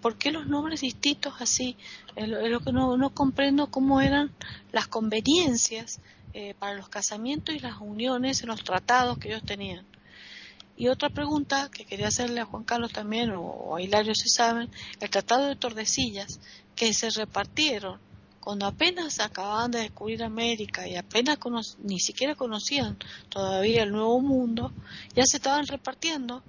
[0.00, 1.76] ¿por qué los nombres distintos así?
[2.14, 4.30] Es lo, que no, no comprendo cómo eran
[4.70, 6.00] las conveniencias
[6.38, 9.86] eh, para los casamientos y las uniones en los tratados que ellos tenían.
[10.76, 14.68] Y otra pregunta que quería hacerle a Juan Carlos también, o, a Hilario si saben,
[15.00, 16.38] el Tratado de Tordesillas,
[16.74, 17.98] que se repartieron
[18.38, 21.38] cuando apenas acababan de descubrir América y apenas
[21.82, 22.98] ni siquiera conocían
[23.30, 24.72] todavía el Nuevo Mundo,
[25.14, 26.42] ya se estaban repartiendo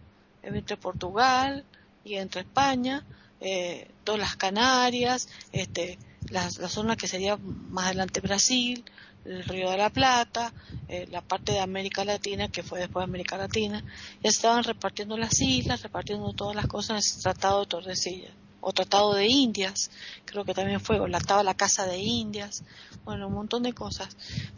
[0.44, 1.64] entre Portugal
[2.04, 3.06] y entre España,
[3.40, 5.98] eh, todas las Canarias, este,
[6.30, 8.84] la, la, zona que sería más adelante Brasil,
[9.28, 10.54] el Río de la Plata,
[10.88, 13.84] eh, la parte de América Latina, que fue después de América Latina,
[14.24, 18.34] ya estaban repartiendo las islas, repartiendo todas las cosas en ese Tratado de Tordesillas,
[18.68, 19.92] o Tratado de Indias,
[20.26, 22.66] creo que también fue, o la, estaba la Casa de Indias,
[23.06, 24.10] bueno, un montón de cosas.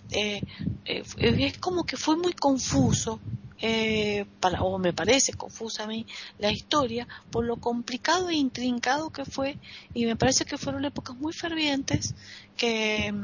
[0.09, 0.41] Eh,
[0.85, 3.19] eh, es como que fue muy confuso
[3.61, 6.07] eh, para, o me parece confusa a mí,
[6.39, 9.59] la historia por lo complicado e intrincado que fue
[9.93, 12.15] y me parece que fueron épocas muy fervientes
[12.57, 13.23] que mm,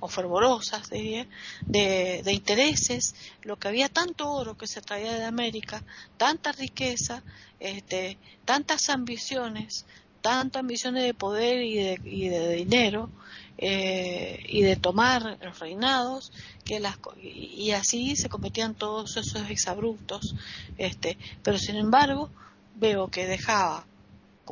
[0.00, 1.28] o fervorosas diría,
[1.66, 5.84] de, de intereses, lo que había tanto oro que se traía de América,
[6.16, 7.22] tanta riqueza,
[7.60, 9.86] este, tantas ambiciones,
[10.22, 13.10] tanta ambiciones de poder y de, y de dinero
[13.58, 16.32] eh, y de tomar los reinados
[16.64, 20.34] que las y así se cometían todos esos exabruptos
[20.78, 22.30] este pero sin embargo
[22.76, 23.86] veo que dejaba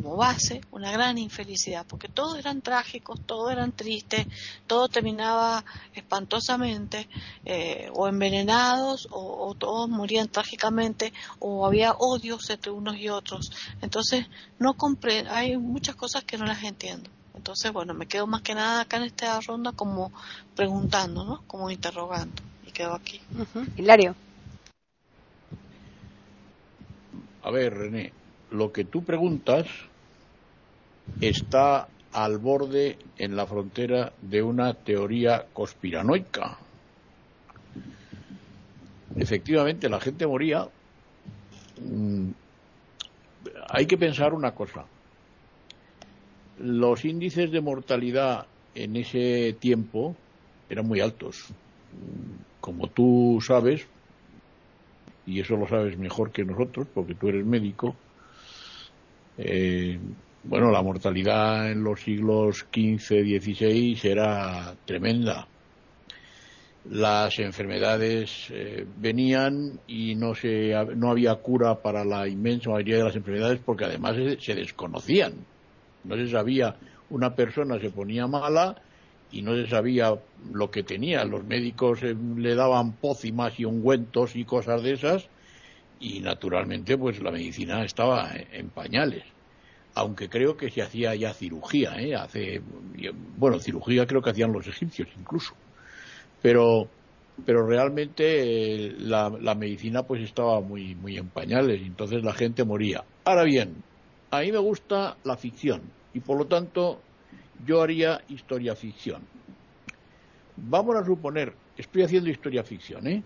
[0.00, 4.26] como base una gran infelicidad, porque todos eran trágicos, todos eran tristes,
[4.66, 5.62] todo terminaba
[5.94, 7.06] espantosamente,
[7.44, 13.52] eh, o envenenados, o, todos morían trágicamente, o había odios entre unos y otros.
[13.82, 14.26] Entonces,
[14.58, 17.10] no comprendo, hay muchas cosas que no las entiendo.
[17.34, 20.12] Entonces, bueno, me quedo más que nada acá en esta ronda como
[20.56, 21.42] preguntando, ¿no?
[21.46, 22.42] Como interrogando.
[22.66, 23.20] Y quedo aquí.
[23.76, 24.16] Hilario.
[27.42, 28.12] A ver, René,
[28.50, 29.66] lo que tú preguntas
[31.20, 36.58] está al borde en la frontera de una teoría conspiranoica.
[39.16, 40.66] Efectivamente, la gente moría.
[41.80, 42.30] Mm,
[43.68, 44.84] hay que pensar una cosa.
[46.58, 50.14] Los índices de mortalidad en ese tiempo
[50.68, 51.52] eran muy altos.
[52.60, 53.86] Como tú sabes,
[55.26, 57.94] y eso lo sabes mejor que nosotros, porque tú eres médico,
[59.38, 59.98] eh,
[60.42, 65.46] bueno, la mortalidad en los siglos XV, XVI era tremenda.
[66.88, 73.04] Las enfermedades eh, venían y no, se, no había cura para la inmensa mayoría de
[73.04, 75.34] las enfermedades porque además se, desconocían.
[76.04, 76.74] No se sabía,
[77.10, 78.76] una persona se ponía mala
[79.30, 80.14] y no se sabía
[80.54, 81.22] lo que tenía.
[81.26, 85.28] Los médicos eh, le daban pócimas y ungüentos y cosas de esas
[86.00, 89.24] y naturalmente pues la medicina estaba en pañales
[89.94, 92.14] aunque creo que se hacía ya cirugía, ¿eh?
[92.14, 92.62] Hace,
[93.36, 95.54] bueno, cirugía creo que hacían los egipcios incluso,
[96.42, 96.88] pero,
[97.44, 102.32] pero realmente eh, la, la, medicina pues estaba muy, muy en pañales, y entonces la
[102.32, 103.04] gente moría.
[103.24, 103.82] Ahora bien,
[104.30, 105.82] a mí me gusta la ficción
[106.14, 107.00] y por lo tanto
[107.66, 109.22] yo haría historia ficción.
[110.56, 113.22] Vamos a suponer, estoy haciendo historia ficción, ¿eh?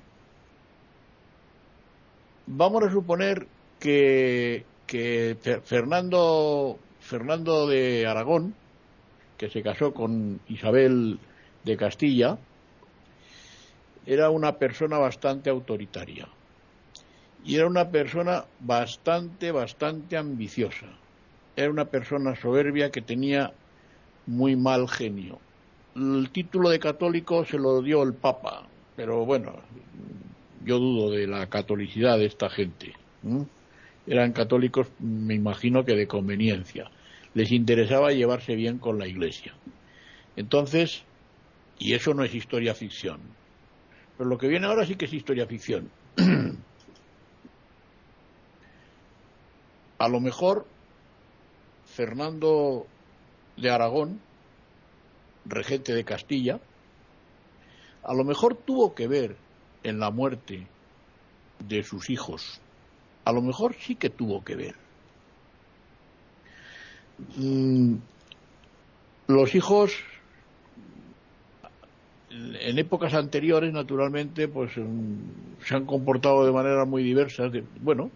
[2.46, 3.46] Vamos a suponer
[3.80, 8.54] que que Fernando, Fernando de Aragón,
[9.36, 11.18] que se casó con Isabel
[11.64, 12.38] de Castilla,
[14.06, 16.28] era una persona bastante autoritaria
[17.44, 20.86] y era una persona bastante, bastante ambiciosa.
[21.56, 23.52] Era una persona soberbia que tenía
[24.26, 25.40] muy mal genio.
[25.96, 29.56] El título de católico se lo dio el Papa, pero bueno,
[30.64, 32.94] yo dudo de la catolicidad de esta gente
[34.06, 36.90] eran católicos, me imagino que de conveniencia.
[37.34, 39.54] Les interesaba llevarse bien con la Iglesia.
[40.36, 41.04] Entonces,
[41.78, 43.20] y eso no es historia ficción.
[44.16, 45.90] Pero lo que viene ahora sí que es historia ficción.
[49.98, 50.66] A lo mejor
[51.86, 52.86] Fernando
[53.56, 54.20] de Aragón,
[55.46, 56.60] regente de Castilla,
[58.02, 59.36] a lo mejor tuvo que ver
[59.82, 60.66] en la muerte
[61.60, 62.60] de sus hijos
[63.24, 64.74] a lo mejor sí que tuvo que ver.
[67.36, 67.96] Mm,
[69.28, 69.96] los hijos
[72.30, 77.50] en épocas anteriores, naturalmente, pues mm, se han comportado de manera muy diversa.
[77.80, 78.10] Bueno,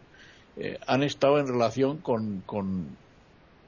[0.56, 2.86] eh, han estado en relación con, con,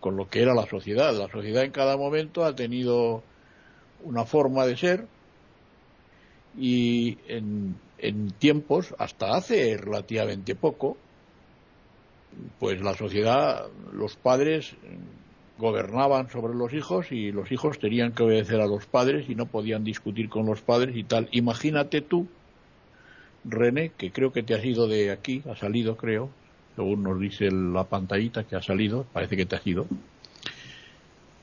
[0.00, 1.14] con, lo que era la sociedad.
[1.14, 3.22] La sociedad en cada momento ha tenido
[4.02, 5.06] una forma de ser
[6.58, 10.96] y en, en tiempos, hasta hace relativamente poco,
[12.60, 14.76] pues la sociedad, los padres
[15.58, 19.46] gobernaban sobre los hijos y los hijos tenían que obedecer a los padres y no
[19.46, 21.28] podían discutir con los padres y tal.
[21.32, 22.28] Imagínate tú,
[23.44, 26.28] René, que creo que te has ido de aquí, ha salido creo,
[26.76, 29.86] según nos dice la pantallita que ha salido, parece que te has ido.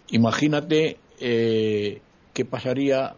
[0.09, 1.99] Imagínate eh,
[2.33, 3.15] qué pasaría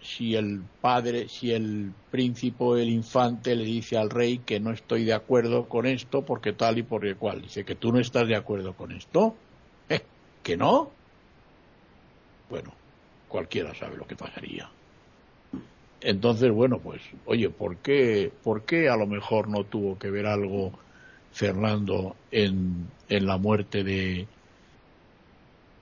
[0.00, 5.04] si el padre, si el príncipe el infante le dice al rey que no estoy
[5.04, 7.42] de acuerdo con esto porque tal y por cual.
[7.42, 9.34] Dice que tú no estás de acuerdo con esto.
[9.88, 10.02] ¿Eh?
[10.42, 10.90] ¿Que no?
[12.48, 12.72] Bueno,
[13.28, 14.70] cualquiera sabe lo que pasaría.
[16.00, 20.26] Entonces, bueno, pues, oye, ¿por qué, ¿por qué a lo mejor no tuvo que ver
[20.26, 20.72] algo
[21.32, 24.26] Fernando en, en la muerte de,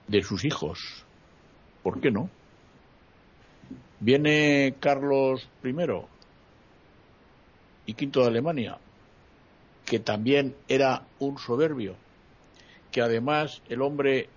[0.07, 1.05] de sus hijos?
[1.83, 2.29] ¿Por qué no?
[3.99, 5.75] Viene Carlos I
[7.87, 8.77] y quinto de Alemania,
[9.85, 11.95] que también era un soberbio,
[12.91, 14.29] que además el hombre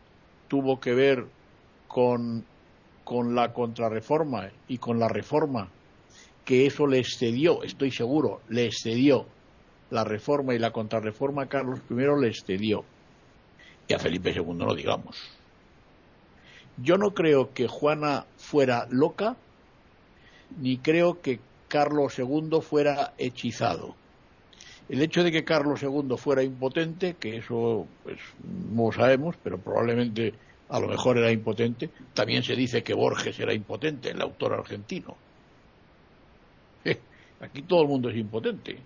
[0.48, 1.26] tuvo que ver
[1.88, 2.44] con,
[3.04, 5.68] con la contrarreforma y con la reforma,
[6.44, 9.26] que eso le excedió, estoy seguro, le excedió
[9.90, 12.84] la reforma y la contrarreforma Carlos I le excedió.
[13.88, 15.16] Y a Felipe II no digamos.
[16.76, 19.36] Yo no creo que Juana fuera loca,
[20.58, 23.94] ni creo que Carlos II fuera hechizado.
[24.88, 28.18] El hecho de que Carlos II fuera impotente, que eso pues,
[28.72, 30.34] no sabemos, pero probablemente
[30.68, 35.16] a lo mejor era impotente, también se dice que Borges era impotente, el autor argentino.
[37.40, 38.78] aquí todo el mundo es impotente.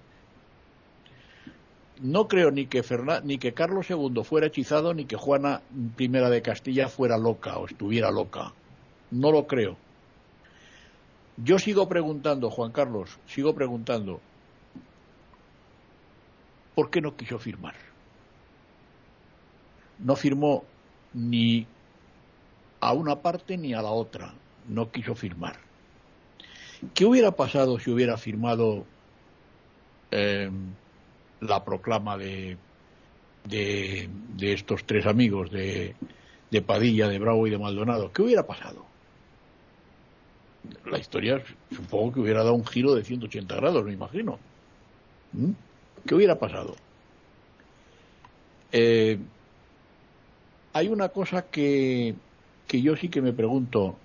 [2.02, 2.82] No creo ni que,
[3.24, 5.62] ni que Carlos II fuera hechizado, ni que Juana
[5.98, 8.52] I de Castilla fuera loca o estuviera loca.
[9.10, 9.76] No lo creo.
[11.36, 14.20] Yo sigo preguntando, Juan Carlos, sigo preguntando,
[16.74, 17.74] ¿por qué no quiso firmar?
[19.98, 20.64] No firmó
[21.12, 21.66] ni
[22.80, 24.32] a una parte ni a la otra,
[24.68, 25.56] no quiso firmar.
[26.92, 28.84] ¿Qué hubiera pasado si hubiera firmado
[30.10, 30.50] eh,
[31.40, 32.58] la proclama de,
[33.44, 34.08] de,
[34.40, 35.96] estos tres amigos, de,
[36.50, 38.12] de Padilla, de Bravo y de Maldonado?
[38.12, 38.93] ¿Qué hubiera pasado?
[40.86, 41.42] La historia
[41.74, 44.38] supongo que hubiera dado un giro de 180 grados, me imagino.
[45.32, 45.50] ¿Mm?
[46.06, 46.74] ¿Qué hubiera pasado?
[48.72, 49.18] Eh,
[50.72, 52.14] hay una cosa que,
[52.66, 53.96] que yo sí que me pregunto,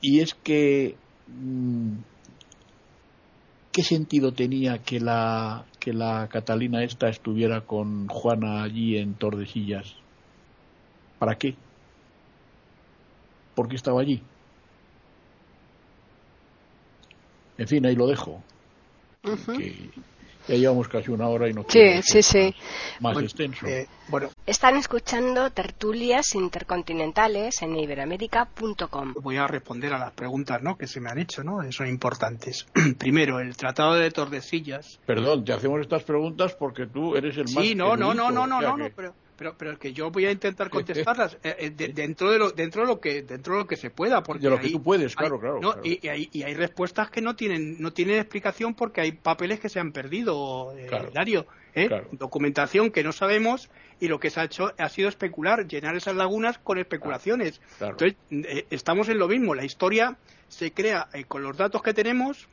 [0.00, 0.94] y es que
[1.26, 1.92] mm,
[3.72, 9.94] ¿qué sentido tenía que la que la Catalina esta estuviera con Juana allí en Tordesillas?
[11.18, 11.54] ¿Para qué?
[13.54, 14.22] ¿Por qué estaba allí?
[17.58, 18.42] En fin, ahí lo dejo.
[20.48, 22.54] Ya llevamos casi una hora y no Sí, sí, sí.
[23.00, 23.66] Más extenso.
[23.66, 24.28] Eh, bueno.
[24.46, 29.14] Están escuchando tertulias intercontinentales en iberamérica.com.
[29.20, 30.76] Voy a responder a las preguntas ¿no?
[30.76, 31.60] que se me han hecho, ¿no?
[31.72, 32.66] Son importantes.
[32.98, 35.00] Primero, el Tratado de Tordesillas.
[35.04, 37.64] Perdón, te hacemos estas preguntas porque tú eres el más.
[37.64, 40.26] Sí, no, no, no, no, no, no, no, pero pero pero es que yo voy
[40.26, 43.66] a intentar contestarlas eh, eh, dentro de lo dentro de lo que dentro de lo
[43.66, 46.54] que se pueda porque de lo que tú puedes claro claro, Y, hay, y, hay,
[46.54, 50.88] respuestas que no tienen no tienen explicación porque hay papeles que se han perdido eh,
[51.12, 51.88] Dario ¿eh?
[52.12, 53.70] documentación que no sabemos
[54.00, 57.60] y lo que se ha hecho ha sido especular llenar esas lagunas con especulaciones.
[57.80, 58.16] Entonces
[58.70, 59.54] estamos en lo mismo.
[59.54, 60.16] La historia
[60.48, 62.48] se crea con los datos que tenemos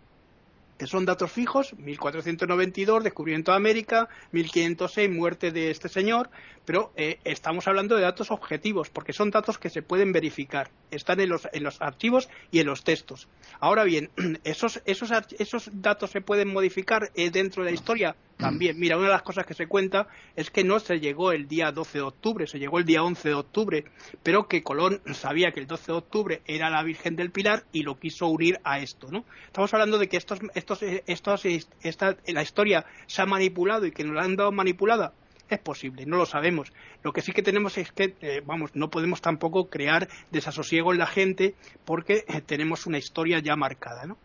[0.78, 6.30] que son datos fijos, 1492, descubrimiento de América, 1506, muerte de este señor,
[6.66, 11.20] pero eh, estamos hablando de datos objetivos, porque son datos que se pueden verificar, están
[11.20, 13.28] en los, en los archivos y en los textos.
[13.60, 14.10] Ahora bien,
[14.44, 18.16] ¿esos, esos, esos datos se pueden modificar eh, dentro de la historia?
[18.38, 21.48] También, mira, una de las cosas que se cuenta es que no se llegó el
[21.48, 23.86] día 12 de octubre, se llegó el día 11 de octubre,
[24.24, 27.84] pero que Colón sabía que el 12 de octubre era la Virgen del Pilar y
[27.84, 29.24] lo quiso unir a esto, ¿no?
[29.46, 34.04] Estamos hablando de que estos, estos, estos, esta, la historia se ha manipulado y que
[34.04, 35.14] nos la han dado manipulada.
[35.50, 36.74] Es posible, no lo sabemos.
[37.04, 41.00] Lo que sí que tenemos es que, eh, vamos, no podemos tampoco crear desasosiego en
[41.00, 41.56] la gente
[41.86, 44.18] porque eh, tenemos una historia ya marcada, ¿no?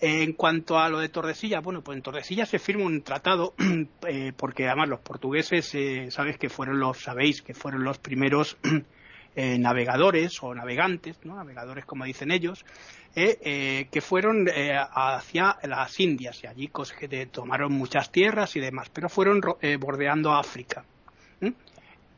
[0.00, 3.54] En cuanto a lo de Tordesillas, bueno, pues en Tordesillas se firma un tratado,
[4.06, 8.58] eh, porque además los portugueses, eh, sabes que fueron los, sabéis que fueron los primeros
[9.34, 11.34] eh, navegadores o navegantes, ¿no?
[11.34, 12.64] navegadores como dicen ellos,
[13.14, 16.70] que fueron hacia las Indias y allí
[17.32, 19.40] tomaron muchas tierras y demás, pero fueron
[19.80, 20.84] bordeando África.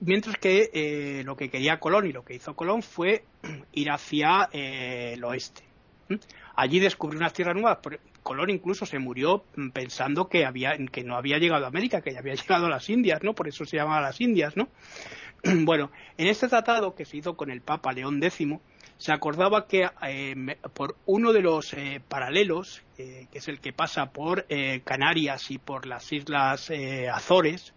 [0.00, 3.24] Mientras que lo que quería Colón y lo que hizo Colón fue
[3.72, 5.70] ir hacia el oeste
[6.60, 7.78] Allí descubrió unas tierras nuevas.
[8.22, 12.18] Colón incluso se murió pensando que, había, que no había llegado a América, que ya
[12.18, 13.32] había llegado a las Indias, ¿no?
[13.32, 14.68] Por eso se llamaba las Indias, ¿no?
[15.64, 18.46] bueno, en este tratado que se hizo con el Papa León X,
[18.98, 23.72] se acordaba que eh, por uno de los eh, paralelos, eh, que es el que
[23.72, 24.46] pasa por
[24.84, 26.70] Canarias y por las Islas
[27.10, 27.72] Azores,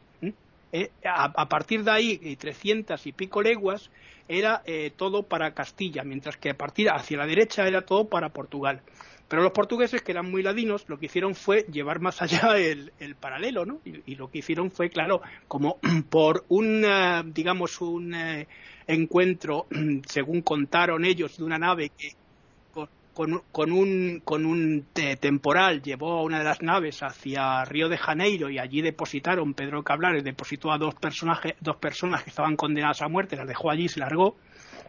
[1.03, 3.89] a, a, partir de ahí, 300 y pico leguas,
[4.27, 8.29] era eh, todo para Castilla, mientras que a partir hacia la derecha era todo para
[8.29, 8.81] Portugal.
[9.27, 12.91] Pero los portugueses, que eran muy ladinos, lo que hicieron fue llevar más allá el,
[13.19, 13.79] paralelo, ¿no?
[13.85, 18.47] Y, lo que hicieron fue, claro, como por un, eh, digamos, un eh,
[18.87, 19.67] encuentro,
[20.07, 22.13] según contaron ellos, de una nave que
[23.13, 24.85] con, un, con un
[25.19, 29.83] temporal llevó a una de las naves hacia Río de Janeiro y allí depositaron, Pedro
[29.83, 33.85] Cablares depositó a dos, personajes, dos personas que estaban condenadas a muerte, las dejó allí
[33.85, 34.35] y se largó.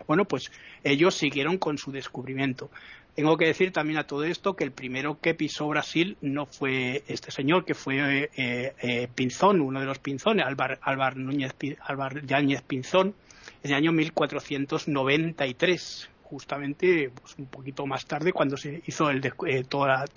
[0.07, 0.51] Bueno, pues
[0.83, 2.70] ellos siguieron con su descubrimiento.
[3.14, 7.05] Tengo que decir también a todo esto que el primero que pisó Brasil no fue
[7.07, 12.62] este señor, que fue eh, eh, Pinzón, uno de los Pinzones, Álvaro Núñez, Álvar Yáñez
[12.62, 13.14] Pinzón,
[13.62, 19.64] en el año 1493 justamente pues, un poquito más tarde cuando se hizo el, eh,
[19.64, 20.11] todas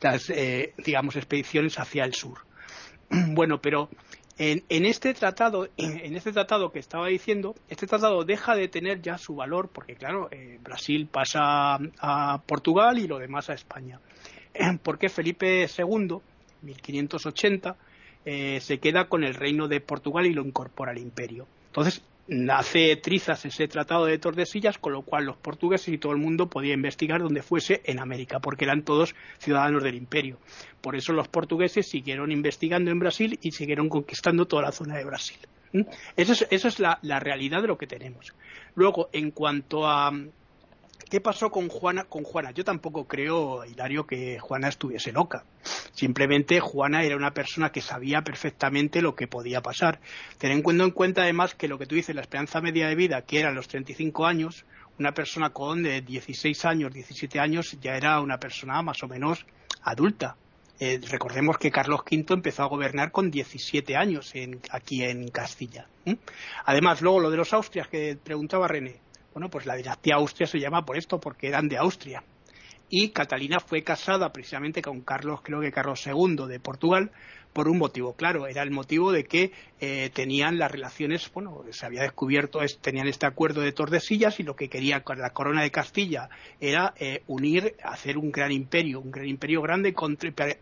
[0.00, 2.38] las eh, digamos expediciones hacia el sur
[3.10, 3.88] bueno pero
[4.38, 9.16] En, este tratado, en este tratado que estaba diciendo, este tratado deja de tener ya
[9.18, 14.00] su valor porque, claro, eh, Brasil pasa a Portugal y lo demás a España.
[14.82, 16.18] Porque Felipe II,
[16.62, 17.76] 1580,
[18.24, 21.46] eh, se queda con el reino de Portugal y lo incorpora al imperio.
[21.66, 22.02] Entonces,
[22.50, 26.48] hace trizas ese tratado de Tordesillas, con lo cual los portugueses y todo el mundo
[26.48, 30.38] podía investigar donde fuese en América, porque eran todos ciudadanos del imperio.
[30.80, 35.04] Por eso los portugueses siguieron investigando en Brasil y siguieron conquistando toda la zona de
[35.04, 35.38] Brasil.
[35.72, 35.82] ¿Mm?
[36.16, 38.32] Esa es, la, realidad de lo que tenemos.
[38.74, 40.12] Luego, en cuanto a,
[41.10, 42.04] ¿Qué pasó con Juana?
[42.04, 45.44] Con Juana, yo tampoco creo, Hilario, que Juana estuviese loca.
[45.92, 50.00] Simplemente Juana era una persona que sabía perfectamente lo que podía pasar.
[50.38, 53.40] Teniendo en cuenta además que lo que tú dices, la esperanza media de vida, que
[53.40, 54.64] era los 35 años,
[54.98, 59.46] una persona con 16 años, 17 años, ya era una persona más o menos
[59.82, 60.36] adulta.
[60.80, 64.32] Eh, recordemos que Carlos V empezó a gobernar con 17 años
[64.70, 65.86] aquí en Castilla.
[66.64, 69.00] Además, luego lo de los Austrias que preguntaba René.
[69.32, 72.22] Bueno, pues la dinastía Austria se llama por esto, porque eran de Austria.
[72.88, 77.10] Y Catalina fue casada precisamente con Carlos, creo que Carlos II de Portugal,
[77.52, 78.14] por un motivo.
[78.14, 83.08] Claro, era el motivo de que eh, tenían las relaciones, bueno, se había descubierto, tenían
[83.08, 86.28] este acuerdo de Tordesillas y lo que quería la corona de Castilla
[86.60, 89.94] era eh, unir, hacer un gran imperio, un gran imperio grande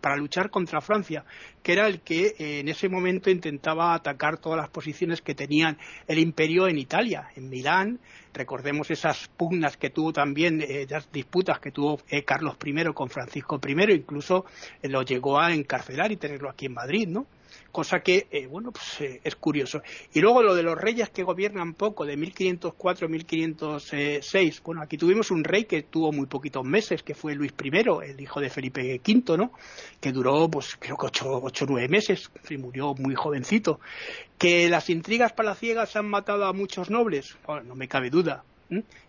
[0.01, 1.24] para, luchar contra Francia,
[1.62, 5.78] que era el que eh, en ese momento intentaba atacar todas las posiciones que tenían
[6.09, 8.01] el imperio en Italia, en Milán,
[8.32, 13.93] recordemos esas pugnas que tuvo también, esas disputas que tuvo Carlos I con Francisco I,
[13.93, 14.45] incluso
[14.82, 17.26] lo llegó a encarcelar y tenerlo aquí en Madrid, ¿no?
[17.72, 19.83] Cosa que, eh, bueno, pues eh, es curioso.
[20.12, 24.62] Y luego lo de los reyes que gobiernan poco, de 1504 1506.
[24.64, 27.70] Bueno, aquí tuvimos un rey que tuvo muy poquitos meses, que fue Luis I,
[28.05, 29.53] el hijo de Felipe V, ¿no?
[30.01, 33.78] Que duró, pues creo que ocho o nueve meses, y murió muy jovencito.
[34.39, 38.43] Que las intrigas palaciegas han matado a muchos nobles, bueno, no me cabe duda.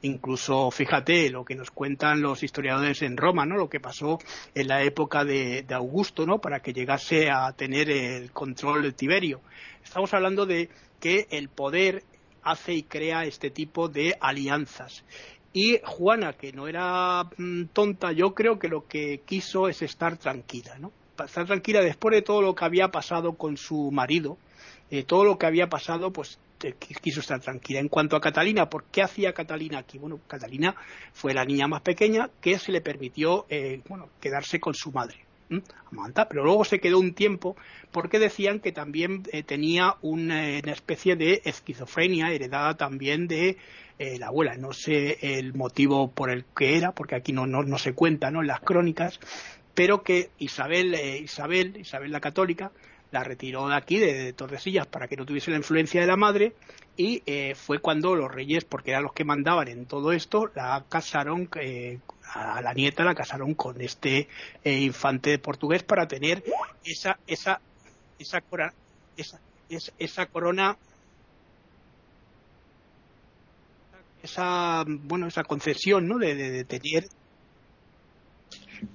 [0.02, 3.56] Incluso, fíjate, lo que nos cuentan los historiadores en Roma, ¿no?
[3.56, 4.20] Lo que pasó
[4.56, 6.40] en la época de, Augusto, ¿no?
[6.40, 9.42] Para que llegase a tener el control de Tiberio.
[9.84, 12.04] Estamos hablando de que el poder
[12.44, 15.04] hace y crea este tipo de alianzas.
[15.54, 20.18] Y Juana, que no era mm, tonta, yo creo que lo que quiso es estar
[20.18, 20.92] tranquila, ¿no?
[21.24, 24.38] Estar tranquila después de todo lo que había pasado con su marido,
[24.90, 26.40] eh, todo lo que había pasado, pues
[27.02, 27.80] quiso estar tranquila.
[27.80, 29.98] En cuanto a Catalina, ¿por qué hacía Catalina aquí?
[29.98, 30.76] Bueno, Catalina
[31.14, 35.26] fue la niña más pequeña que se le permitió eh, bueno, quedarse con su madre.
[35.92, 37.58] Amanta, pero luego se quedó un tiempo
[37.92, 43.58] porque decían que también eh, tenía una, especie de esquizofrenia heredada también de
[44.18, 44.56] la abuela.
[44.56, 48.42] No sé el motivo por el que era, porque aquí no, no, se cuenta ¿no?
[48.42, 49.20] en las crónicas,
[49.76, 52.72] pero que Isabel, Isabel, Isabel la católica,
[53.12, 56.54] la retiró de aquí, de, Tordesillas, para que no tuviese la influencia de la madre,
[56.98, 60.86] y eh, fue cuando los reyes, porque eran los que mandaban en todo esto, la
[60.88, 62.00] casaron, eh,
[62.34, 64.30] a la nieta la casaron con este
[64.64, 66.44] eh, infante portugués para tener
[66.86, 67.60] esa, esa,
[68.18, 68.74] esa, corona,
[69.18, 69.40] esa,
[70.00, 70.78] esa, corona
[74.24, 77.06] esa bueno esa concesión no de, de, de tener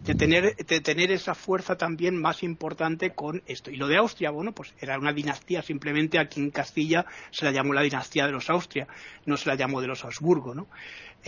[0.07, 3.71] de tener, de tener esa fuerza también más importante con esto.
[3.71, 7.51] Y lo de Austria, bueno, pues era una dinastía, simplemente aquí en Castilla se la
[7.51, 8.87] llamó la dinastía de los Austria,
[9.25, 10.69] no se la llamó de los Habsburgo, ¿no?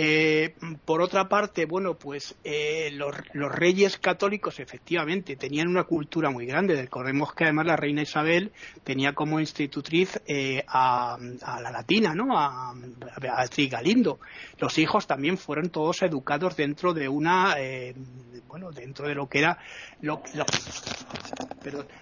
[0.01, 0.55] Eh,
[0.85, 3.17] por otra parte, bueno, pues eh, los,
[3.51, 6.81] reyes católicos efectivamente tenían una cultura muy grande.
[6.81, 8.53] Recordemos que además la reina Isabel
[8.85, 11.19] tenía como institutriz eh, a,
[11.61, 12.39] la latina, ¿no?
[12.39, 14.21] A, a, Galindo.
[14.59, 17.57] Los hijos también fueron todos educados dentro de una,
[18.47, 19.59] bueno, dentro de lo que era
[20.01, 20.23] lo,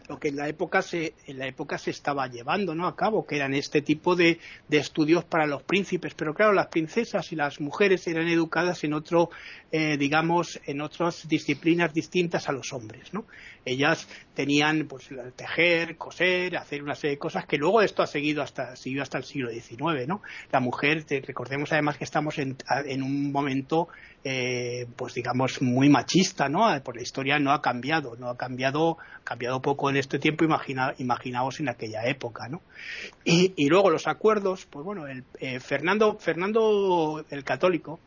[0.09, 2.87] lo que en la época se en la época se estaba llevando, ¿no?
[2.87, 4.39] A cabo, que eran este tipo de,
[4.69, 6.15] de estudios para los príncipes.
[6.15, 9.31] Pero claro, las princesas y las mujeres eran educadas en otro,
[9.73, 13.27] eh, digamos, en otras disciplinas distintas a los hombres, ¿no?
[13.65, 18.43] Ellas tenían, pues, tejer, coser, hacer una serie de cosas que luego esto ha seguido
[18.43, 20.23] hasta, siguió hasta el siglo XIX, ¿no?
[20.53, 22.57] La mujer, recordemos además que estamos en,
[23.03, 23.89] un momento,
[24.23, 26.56] eh, pues, digamos, muy machista, ¿no?
[26.83, 30.95] Por la historia no ha cambiado, no ha cambiado, cambiado poco en este tiempo, imagina,
[30.99, 32.63] imaginaos en aquella época, ¿no?
[33.25, 38.01] Y, luego los acuerdos, pues bueno, el, eh, Fernando, Fernando el Católico,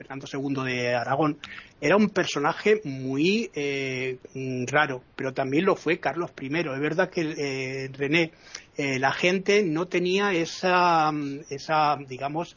[0.00, 1.36] Fernando II de Aragón,
[1.78, 4.16] era un personaje muy eh,
[4.66, 6.46] raro, pero también lo fue Carlos I.
[6.46, 8.32] Es verdad que eh, René,
[8.78, 11.12] eh, la gente no tenía esa,
[11.50, 12.56] esa digamos,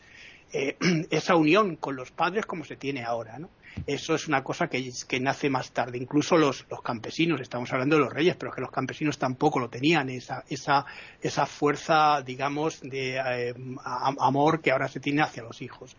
[1.10, 3.50] esa unión con los padres como se tiene ahora, ¿no?
[3.88, 5.98] Eso es una cosa que, nace más tarde.
[5.98, 9.60] Incluso los, los, campesinos, estamos hablando de los reyes, pero es que los campesinos tampoco
[9.60, 10.86] lo tenían, esa, esa,
[11.22, 13.54] esa fuerza, digamos, de eh,
[13.84, 15.96] amor que ahora se tiene hacia los hijos.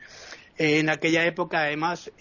[0.57, 2.13] En aquella época, además,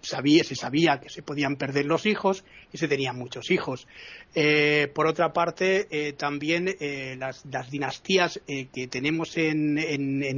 [0.00, 3.86] sabía, se sabía que se podían perder los hijos y se tenían muchos hijos.
[4.34, 9.78] Eh, por otra parte, eh, también eh, las, dinastías que tenemos en,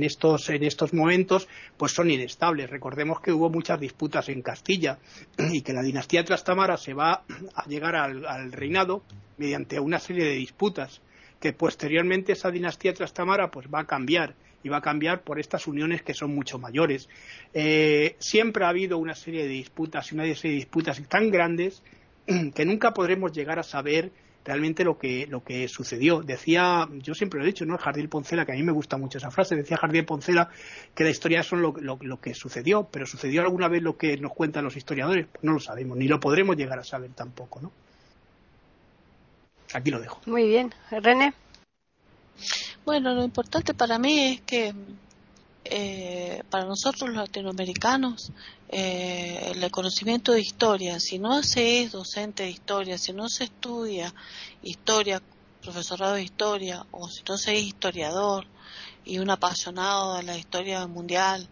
[0.02, 1.48] estos, en estos momentos
[1.78, 2.68] pues son inestables.
[2.68, 4.98] Recordemos que hubo muchas disputas en Castilla
[5.38, 7.24] y que la dinastía Trastamara se va
[7.54, 9.02] a llegar al reinado
[9.38, 11.00] mediante una serie de disputas
[11.40, 15.66] que posteriormente esa dinastía Trastamara pues va a cambiar y va a cambiar por estas
[15.66, 17.08] uniones que son mucho mayores.
[17.54, 21.82] Eh, siempre ha habido una serie de disputas y una serie de disputas tan grandes
[22.54, 24.10] que nunca podremos llegar a saber
[24.46, 26.22] realmente lo que, lo que sucedió.
[26.22, 27.76] Decía, yo siempre lo he dicho, ¿no?
[27.78, 30.48] Jardín Poncela, que a mí me gusta mucho esa frase, decía Jardín Poncela
[30.94, 34.32] que la historia son lo, lo, que sucedió, pero ¿sucedió alguna vez lo que nos
[34.32, 35.26] cuentan los historiadores?
[35.32, 37.72] Pues no lo sabemos, ni lo podremos llegar a saber tampoco, ¿no?
[39.74, 40.20] Aquí lo dejo.
[40.26, 40.72] Muy bien.
[40.90, 41.34] René.
[42.86, 44.72] Bueno, lo importante para mí es que
[45.64, 48.30] eh, para nosotros los latinoamericanos
[48.68, 53.42] eh, el conocimiento de historia, si no se es docente de historia, si no se
[53.42, 54.14] estudia
[54.62, 55.20] historia,
[55.62, 58.46] profesorado de historia, o si no se es historiador
[59.04, 61.48] y un apasionado de la historia mundial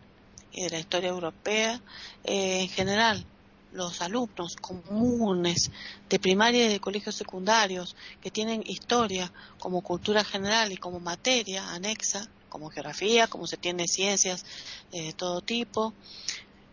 [0.53, 1.81] y de la historia europea,
[2.23, 3.27] eh, en general
[3.75, 5.71] los alumnos comunes
[6.09, 11.71] de primaria y de colegios secundarios que tienen historia como cultura general y como materia
[11.73, 14.45] anexa, como geografía, como se tiene ciencias
[14.93, 15.93] de todo tipo,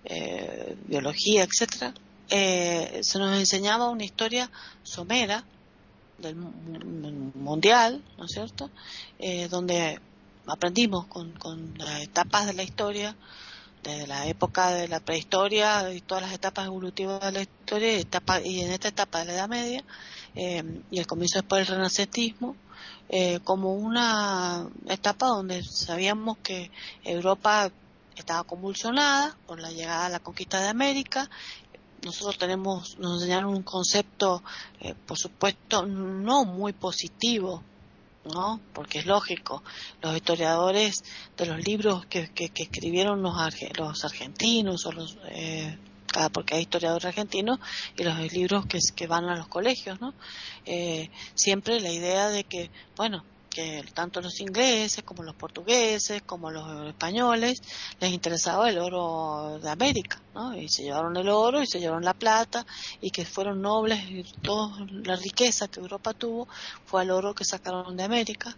[0.05, 1.93] eh, biología, etcétera,
[2.29, 4.49] eh, se nos enseñaba una historia
[4.83, 5.43] somera
[6.19, 8.69] del mundial, ¿no es cierto?
[9.17, 9.99] Eh, donde
[10.45, 13.15] aprendimos con, con las etapas de la historia
[13.83, 18.01] desde la época de la prehistoria y todas las etapas evolutivas de la historia y,
[18.01, 19.83] etapa, y en esta etapa de la Edad Media
[20.35, 22.55] eh, y el comienzo después del Renacentismo
[23.09, 26.71] eh, como una etapa donde sabíamos que
[27.03, 27.71] Europa
[28.15, 31.29] estaba convulsionada por la llegada a la conquista de América.
[32.05, 34.43] Nosotros tenemos nos enseñaron un concepto
[34.79, 37.63] eh, por supuesto no muy positivo
[38.25, 38.59] ¿no?
[38.73, 39.63] Porque es lógico,
[40.01, 41.03] los historiadores
[41.37, 43.33] de los libros que, que, escribieron los,
[43.77, 45.77] los argentinos o los eh,
[46.33, 47.59] porque hay historiadores argentinos
[47.97, 50.13] y los libros que, que van a los colegios, ¿no?
[50.65, 56.49] Eh, siempre la idea de que, bueno, que tanto los ingleses como los portugueses como
[56.49, 57.61] los españoles
[57.99, 60.55] les interesaba el oro de América, ¿no?
[60.55, 62.65] Y se llevaron el oro y se llevaron la plata
[63.01, 66.47] y que fueron nobles y toda la riqueza que Europa tuvo
[66.85, 68.55] fue el oro que sacaron de América.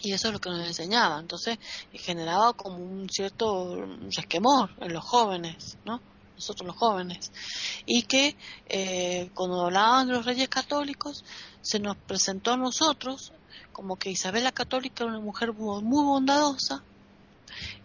[0.00, 1.18] Y eso es lo que nos enseñaba.
[1.18, 1.58] Entonces
[1.92, 6.00] generaba como un cierto resquemor en los jóvenes, ¿no?
[6.34, 7.32] Nosotros los jóvenes,
[7.86, 8.36] y que
[8.68, 11.24] eh, cuando hablaban de los reyes católicos
[11.62, 13.32] se nos presentó a nosotros
[13.72, 16.82] como que Isabel la Católica era una mujer muy bondadosa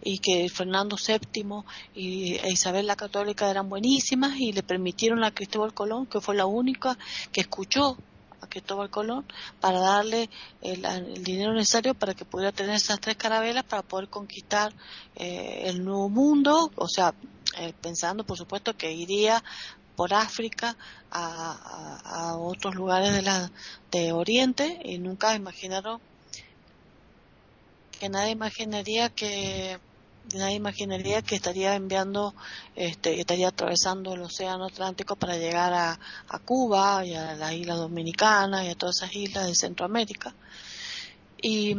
[0.02, 1.62] y que Fernando VII
[1.94, 6.34] y e Isabel la Católica eran buenísimas y le permitieron a Cristóbal Colón, que fue
[6.34, 6.96] la única
[7.32, 7.96] que escuchó
[8.40, 9.24] a Cristóbal Colón
[9.60, 10.30] para darle
[10.62, 14.72] el, dinero necesario para que pudiera tener esas tres carabelas para poder conquistar
[15.16, 17.14] eh, el nuevo mundo, o sea,
[17.58, 19.42] eh, pensando por supuesto que iría
[19.96, 20.76] por África
[21.10, 23.50] a, otros lugares de la
[23.90, 26.00] de Oriente y nunca imaginaron
[27.98, 29.78] que nadie imaginaría que
[30.34, 32.34] nadie imaginaría que estaría enviando
[32.76, 37.78] este estaría atravesando el océano Atlántico para llegar a, a Cuba y a las islas
[37.78, 40.34] dominicanas y a todas esas islas de Centroamérica.
[41.42, 41.74] Y,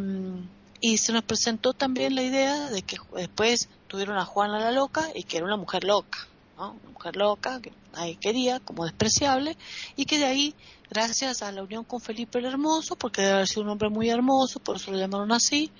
[0.80, 5.10] y se nos presentó también la idea de que después tuvieron a Juana la loca
[5.14, 6.28] y que era una mujer loca
[6.70, 9.58] una mujer loca que nadie quería, como despreciable,
[9.96, 10.56] y que de ahí,
[10.90, 14.10] gracias a la unión con Felipe el Hermoso, porque debe haber sido un hombre muy
[14.10, 15.72] hermoso, por eso lo llamaron así,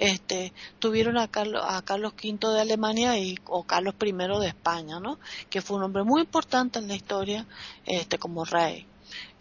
[0.00, 4.98] este, tuvieron a Carlos, a Carlos V de Alemania y, o Carlos I de España,
[4.98, 5.18] ¿no?
[5.50, 7.46] Que fue un hombre muy importante en la historia,
[7.84, 8.86] este, como rey.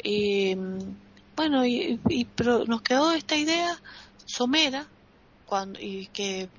[0.04, 0.56] Y,
[1.38, 1.98] bueno, y,
[2.36, 3.82] pero nos quedó esta idea
[4.26, 4.86] somera,
[5.46, 6.50] cuando, y que,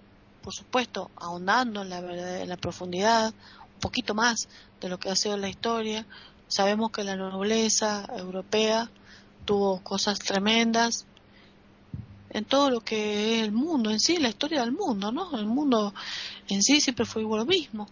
[0.43, 3.35] por supuesto, ahondando en la, en la profundidad,
[3.81, 4.49] poquito más
[4.81, 6.07] de lo que ha sido la historia.
[6.49, 8.91] Sabemos que la nobleza europea
[9.45, 11.07] tuvo cosas tremendas
[12.31, 15.37] en todo lo que es el mundo en sí, la historia del mundo, ¿no?
[15.37, 15.93] El mundo
[16.49, 17.89] en sí siempre fue igual lo mismo.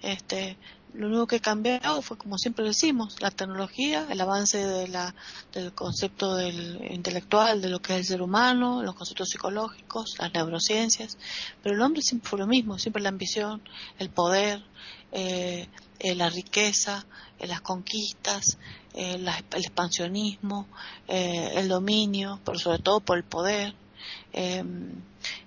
[0.00, 0.56] Este,
[0.94, 5.14] lo único que cambió fue, como siempre decimos, la tecnología, el avance de la,
[5.52, 10.32] del concepto del intelectual, de lo que es el ser humano, los conceptos psicológicos, las
[10.32, 11.18] neurociencias,
[11.62, 13.62] pero el hombre siempre fue lo mismo, siempre la ambición,
[13.98, 14.64] el poder,
[15.12, 17.06] eh, eh, la riqueza,
[17.38, 18.58] eh, las conquistas,
[18.98, 20.66] el expansionismo,
[21.06, 23.74] el dominio, pero sobre todo por el poder.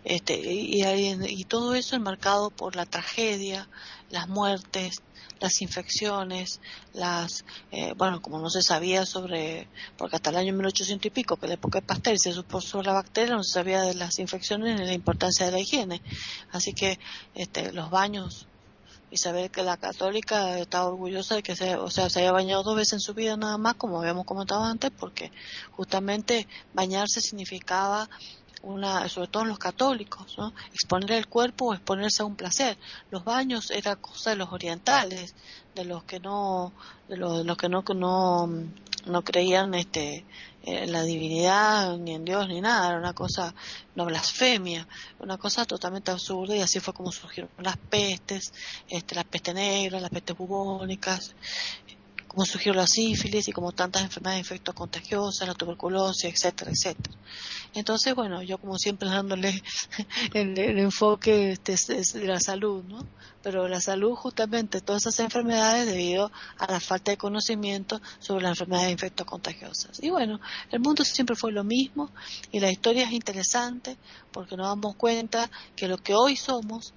[0.04, 3.68] Este, y, y todo eso enmarcado por la tragedia,
[4.10, 5.02] las muertes,
[5.42, 6.62] las infecciones,
[6.94, 11.36] las, eh, bueno, como no se sabía sobre, porque hasta el año 1800 y pico,
[11.36, 14.20] que la época de Pasteur se supo sobre la bacteria, no se sabía de las
[14.20, 16.02] infecciones ni la importancia de la higiene.
[16.52, 17.00] Así que
[17.34, 18.48] este, los baños
[19.12, 22.64] y saber que la católica estaba orgullosa de que se, o sea, se haya bañado
[22.64, 25.32] dos veces en su vida nada más, como habíamos comentado antes, porque
[25.72, 28.10] justamente bañarse significaba
[28.64, 30.54] una, sobre todo en los católicos, ¿no?
[30.72, 32.78] exponer el cuerpo o exponerse a un placer.
[33.10, 35.36] Los baños era cosa de los orientales,
[35.76, 36.72] de los que no,
[37.10, 38.50] de los, que no, no,
[39.06, 40.26] no creían este,
[40.64, 43.54] en la divinidad, ni en Dios, ni nada, era una cosa,
[43.96, 44.88] una blasfemia,
[45.20, 48.54] una cosa totalmente absurda y así fue como surgieron las pestes,
[48.88, 51.36] este, la peste negra, las pestes bubónicas,
[52.32, 57.14] como surgió la sífilis y como tantas enfermedades de infectos contagiosos, la tuberculosis, etcétera, etcétera.
[57.74, 59.62] Entonces, bueno, yo como siempre dándole
[60.34, 63.06] el, enfoque este, de la salud, ¿no?
[63.44, 68.52] Pero la salud justamente, todas esas enfermedades debido a la falta de conocimiento sobre las
[68.52, 70.02] enfermedades de infectos contagiosos.
[70.02, 70.40] Y bueno,
[70.72, 72.12] el mundo siempre fue lo mismo
[72.54, 73.98] y la historia es interesante
[74.32, 76.94] porque nos damos cuenta que lo que hoy somos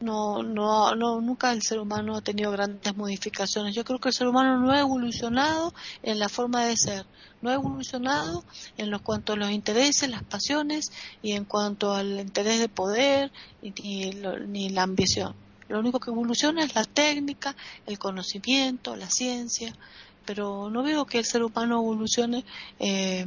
[0.00, 3.74] no, no, no, nunca el ser humano ha tenido grandes modificaciones.
[3.74, 7.06] Yo creo que el ser humano no ha evolucionado en la forma de ser,
[7.42, 8.44] no ha evolucionado
[8.76, 10.92] en lo cuanto a los intereses, las pasiones
[11.22, 13.32] y en cuanto al interés de poder
[13.62, 14.10] ni,
[14.46, 15.34] ni la ambición.
[15.68, 17.54] Lo único que evoluciona es la técnica,
[17.86, 19.74] el conocimiento, la ciencia,
[20.28, 22.44] pero no veo que el ser humano evolucione
[22.78, 23.26] eh,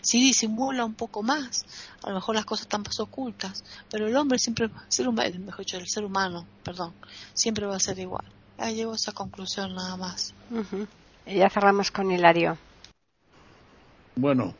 [0.00, 1.66] sí disimula un poco más,
[2.02, 5.30] a lo mejor las cosas están más ocultas, pero el hombre siempre, el ser humano,
[5.40, 6.94] mejor dicho, el ser humano, perdón,
[7.34, 8.24] siempre va a ser igual.
[8.56, 10.32] Ahí llego a esa conclusión nada más.
[11.26, 12.56] Y ya cerramos con Hilario.
[14.16, 14.54] Bueno,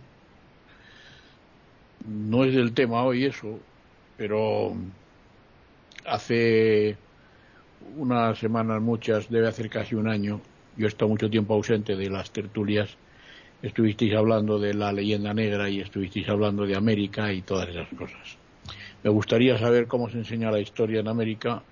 [2.07, 3.59] no es el tema hoy eso,
[4.19, 4.77] pero
[6.05, 6.99] hace
[7.97, 10.43] unas semanas, muchas, debe hacer casi un año,
[10.79, 12.97] yo he estado mucho tiempo ausente de las tertulias
[13.63, 18.39] estuvisteis hablando de la leyenda negra y estuvisteis hablando de América y todas esas cosas.
[19.03, 21.63] Me gustaría saber cómo se enseña la historia en América,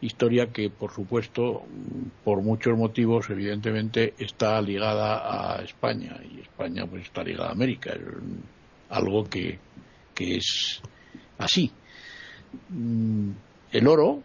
[0.00, 1.62] historia que, por supuesto,
[2.24, 7.92] por muchos motivos, evidentemente, está ligada a España y España pues está ligada a América,
[7.92, 8.00] es
[8.90, 9.58] algo que,
[10.14, 10.82] que es
[11.38, 11.70] así.
[12.68, 13.30] Mm,
[13.72, 14.22] el oro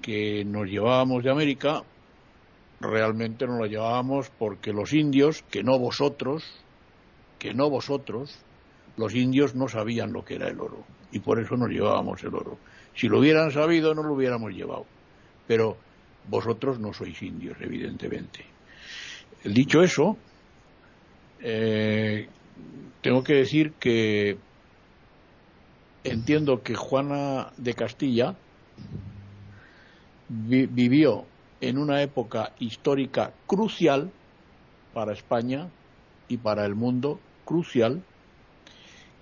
[0.00, 1.84] que nos llevábamos de América
[2.82, 6.44] realmente no lo llevábamos porque los indios, que no vosotros,
[7.38, 8.38] que no vosotros,
[8.96, 12.34] los indios no sabían lo que era el oro y por eso nos llevábamos el
[12.34, 12.58] oro.
[12.94, 14.86] Si lo hubieran sabido no lo hubiéramos llevado,
[15.46, 15.76] pero
[16.28, 18.44] vosotros no sois indios, evidentemente.
[19.44, 20.16] Dicho eso,
[21.40, 22.28] eh,
[23.00, 24.36] tengo que decir que
[26.04, 28.36] entiendo que Juana de Castilla
[30.28, 31.26] vivió
[31.62, 34.10] en una época histórica crucial
[34.92, 35.70] para España
[36.28, 38.02] y para el mundo, crucial,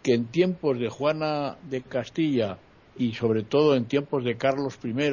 [0.03, 2.59] que en tiempos de Juana de Castilla
[2.97, 5.13] y sobre todo en tiempos de Carlos I,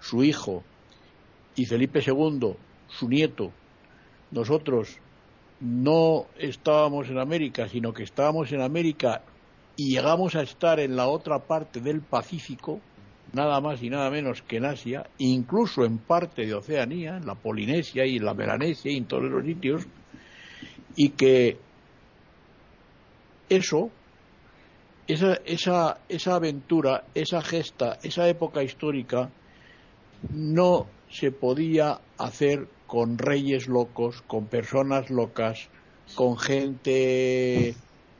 [0.00, 0.62] su hijo,
[1.56, 2.54] y Felipe II,
[2.88, 3.50] su nieto,
[4.30, 4.98] nosotros
[5.58, 9.22] no estábamos en América, sino que estábamos en América
[9.74, 12.80] y llegamos a estar en la otra parte del Pacífico,
[13.32, 17.34] nada más y nada menos que en Asia, incluso en parte de Oceanía, en la
[17.34, 19.86] Polinesia y en la Melanesia y en todos los sitios,
[20.96, 21.58] y que
[23.48, 23.90] eso,
[25.06, 29.30] esa, esa, esa aventura, esa gesta, esa época histórica,
[30.32, 35.68] no se podía hacer con reyes locos, con personas locas,
[36.14, 37.74] con gente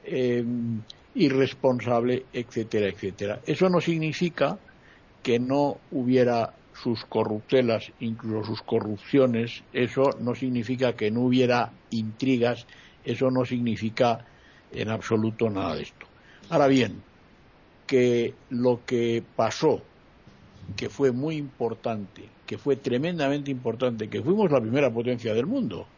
[0.05, 0.45] eh,
[1.15, 3.41] irresponsable, etcétera, etcétera.
[3.47, 4.59] Eso no significa
[5.27, 12.64] que no hubiera sus corruptelas, incluso sus corrupciones, eso no significa que no hubiera intrigas,
[13.05, 14.25] eso no significa
[14.71, 16.07] en absoluto nada de esto.
[16.49, 17.03] Ahora bien,
[17.88, 19.83] que lo que pasó,
[20.76, 25.88] que fue muy importante, que fue tremendamente importante, que fuimos la primera potencia del mundo,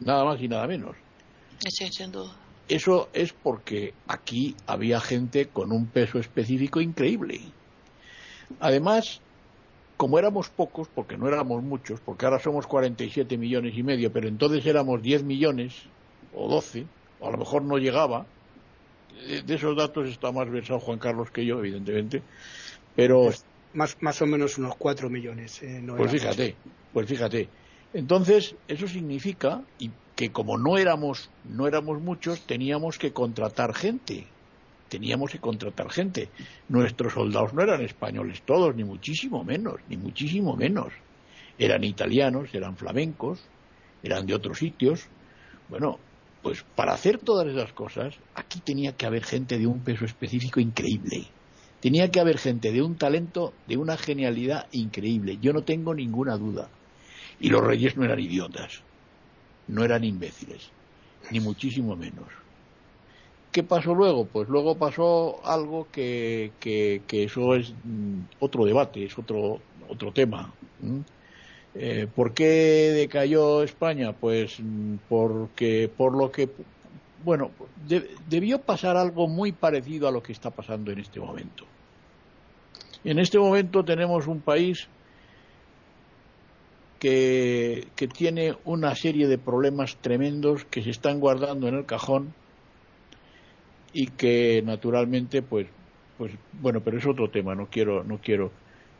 [0.00, 0.96] nada más y nada menos.
[2.68, 7.38] Eso es porque aquí había gente con un peso específico increíble
[8.58, 9.20] Además,
[9.96, 14.28] como éramos pocos, porque no éramos muchos, porque ahora somos 47 millones y medio, pero
[14.28, 15.74] entonces éramos 10 millones
[16.34, 16.86] o 12,
[17.20, 18.26] o a lo mejor no llegaba,
[19.46, 22.22] de esos datos está más versado Juan Carlos que yo, evidentemente,
[22.96, 23.30] pero...
[23.72, 25.62] Más, más o menos unos 4 millones.
[25.62, 26.56] Eh, pues fíjate,
[26.92, 27.48] pues fíjate.
[27.92, 34.26] Entonces, eso significa y que como no éramos, no éramos muchos, teníamos que contratar gente.
[34.90, 36.28] Teníamos que contratar gente.
[36.68, 40.92] Nuestros soldados no eran españoles todos, ni muchísimo menos, ni muchísimo menos.
[41.58, 43.40] Eran italianos, eran flamencos,
[44.02, 45.06] eran de otros sitios.
[45.68, 46.00] Bueno,
[46.42, 50.58] pues para hacer todas esas cosas, aquí tenía que haber gente de un peso específico
[50.58, 51.28] increíble.
[51.80, 55.38] Tenía que haber gente de un talento, de una genialidad increíble.
[55.40, 56.68] Yo no tengo ninguna duda.
[57.38, 58.82] Y los reyes no eran idiotas,
[59.68, 60.68] no eran imbéciles,
[61.30, 62.39] ni muchísimo menos.
[63.52, 64.26] ¿Qué pasó luego?
[64.26, 69.58] Pues luego pasó algo que, que, eso es mm, otro debate, es otro,
[69.88, 70.52] otro tema.
[71.74, 74.12] Eh, ¿Por qué decayó España?
[74.12, 76.48] Pues mm, porque por lo que
[77.24, 77.50] bueno
[78.28, 81.64] debió pasar algo muy parecido a lo que está pasando en este momento.
[83.02, 84.88] En este momento tenemos un país
[87.00, 92.34] que, que tiene una serie de problemas tremendos que se están guardando en el cajón
[93.92, 95.66] y que naturalmente pues
[96.18, 98.50] pues bueno pero es otro tema no quiero no quiero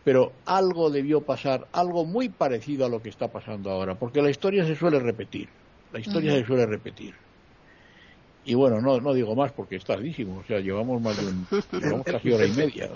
[0.05, 4.31] pero algo debió pasar, algo muy parecido a lo que está pasando ahora, porque la
[4.31, 5.49] historia se suele repetir,
[5.93, 7.15] la historia se suele repetir.
[8.45, 11.47] Y bueno, no, no digo más porque es tardísimo, o sea, llevamos más de un,
[11.73, 12.91] llevamos casi hora y media.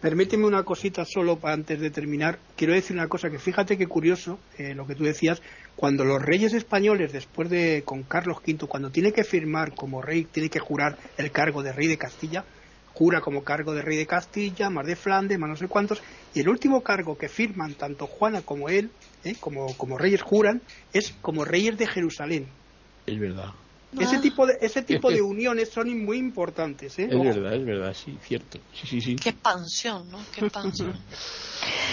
[0.00, 2.38] Permíteme una cosita solo antes de terminar.
[2.56, 5.42] Quiero decir una cosa que fíjate qué curioso eh, lo que tú decías,
[5.76, 10.24] cuando los reyes españoles, después de con Carlos V, cuando tiene que firmar como rey,
[10.24, 12.44] tiene que jurar el cargo de rey de Castilla,
[12.94, 16.02] jura como cargo de rey de Castilla, más de Flandes, más no sé cuántos,
[16.34, 18.90] y el último cargo que firman tanto Juana como él,
[19.24, 19.34] ¿eh?
[19.40, 20.62] como, como reyes juran,
[20.92, 22.46] es como reyes de Jerusalén.
[23.06, 23.52] Es verdad.
[23.98, 26.98] Ese tipo de, ese tipo de uniones son muy importantes.
[26.98, 27.08] ¿eh?
[27.10, 28.58] Es verdad, es verdad, sí, cierto.
[28.72, 29.16] Sí, sí, sí.
[29.16, 30.18] Qué expansión, ¿no?
[30.32, 30.96] Qué expansión.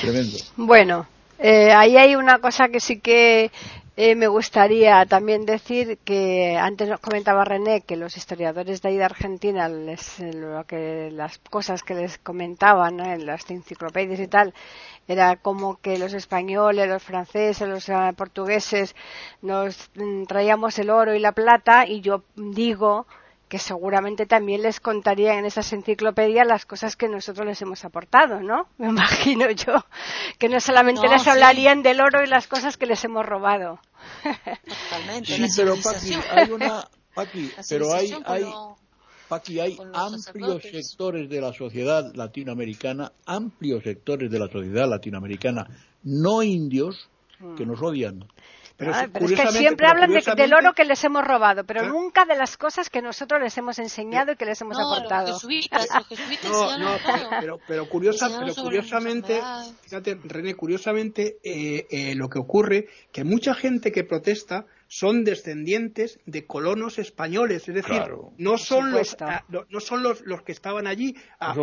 [0.02, 0.38] Tremendo.
[0.58, 1.08] Bueno,
[1.40, 3.52] eh, ahí hay una cosa que sí que
[4.00, 8.98] eh, me gustaría también decir que antes nos comentaba René que los historiadores de ahí
[8.98, 14.54] de Argentina, les, lo que, las cosas que les comentaban en las enciclopedias y tal,
[15.08, 18.96] era como que los españoles, los franceses, los eh, portugueses
[19.42, 23.08] nos mm, traíamos el oro y la plata y yo digo
[23.48, 28.42] que seguramente también les contaría en esas enciclopedias las cosas que nosotros les hemos aportado,
[28.42, 28.68] ¿no?
[28.78, 29.74] Me imagino yo
[30.38, 33.80] que no solamente les hablarían del oro y las cosas que les hemos robado.
[34.90, 35.36] Totalmente.
[35.36, 36.88] Sí, pero Paqui, hay una,
[37.70, 38.14] pero hay,
[39.30, 45.68] hay, hay amplios sectores de la sociedad latinoamericana, amplios sectores de la sociedad latinoamericana,
[46.04, 47.10] no indios,
[47.56, 47.68] que mm.
[47.68, 48.28] nos odian.
[48.78, 52.58] Pero, es que siempre hablan del oro que les hemos robado, pero nunca de las
[52.58, 55.36] cosas que nosotros les hemos enseñado y que les hemos aportado.
[57.40, 59.42] pero, pero, curiosamente,
[59.82, 66.20] fíjate, René, curiosamente, eh, eh, lo que ocurre, que mucha gente que protesta son descendientes
[66.26, 68.02] de colonos españoles, es decir,
[68.38, 71.16] no son los ah, no, son los, los, que estaban allí.
[71.40, 71.56] Ah,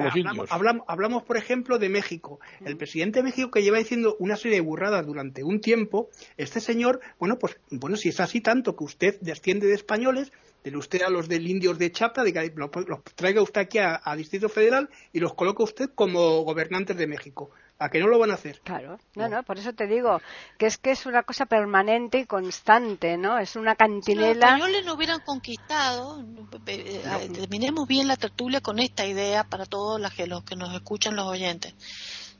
[0.50, 2.40] hablamos, hablamos, por ejemplo, de México.
[2.64, 6.60] El presidente de México que lleva diciendo una serie de burradas durante un tiempo, este
[6.60, 10.32] señor, bueno, pues bueno, si es así tanto que usted desciende de españoles,
[10.64, 12.70] de usted a los del indios de Chapa, de que los,
[13.14, 17.50] traiga usted aquí a, a, Distrito Federal y los coloca usted como gobernantes de México.
[17.78, 18.60] ¿A que no lo van a hacer?
[18.60, 20.20] Claro, no, no, por eso te digo
[20.58, 23.36] que es que es una cosa permanente y constante, ¿no?
[23.38, 24.32] Es una cantinela.
[24.32, 26.20] Si los españoles no hubieran conquistado,
[26.66, 30.54] eh, eh, terminemos bien la tertulia con esta idea para todos los que, los que
[30.54, 31.74] nos escuchan los oyentes.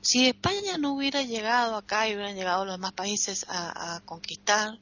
[0.01, 4.79] Si España no hubiera llegado acá y hubieran llegado los demás países a conquistar,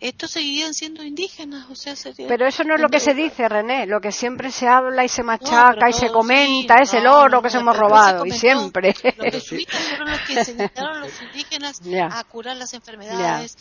[0.00, 3.86] estos seguirían siendo indígenas, o sea, Pero eso no es lo que se dice, René,
[3.86, 7.50] lo que siempre se habla y se machaca y se comenta es el oro que
[7.50, 8.94] se hemos robado, y siempre.
[9.02, 13.56] Los jesuitas fueron los que se a los indígenas a curar las enfermedades.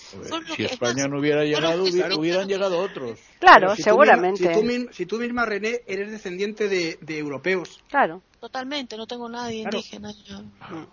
[0.56, 3.20] si España no hubiera llegado, hubieran llegado otros.
[3.40, 4.54] Claro, seguramente.
[4.92, 7.84] si, tú, misma, René, eres descendiente de, de europeos.
[7.90, 8.22] Claro.
[8.40, 10.14] Totalmente, no tengo nadie indígena.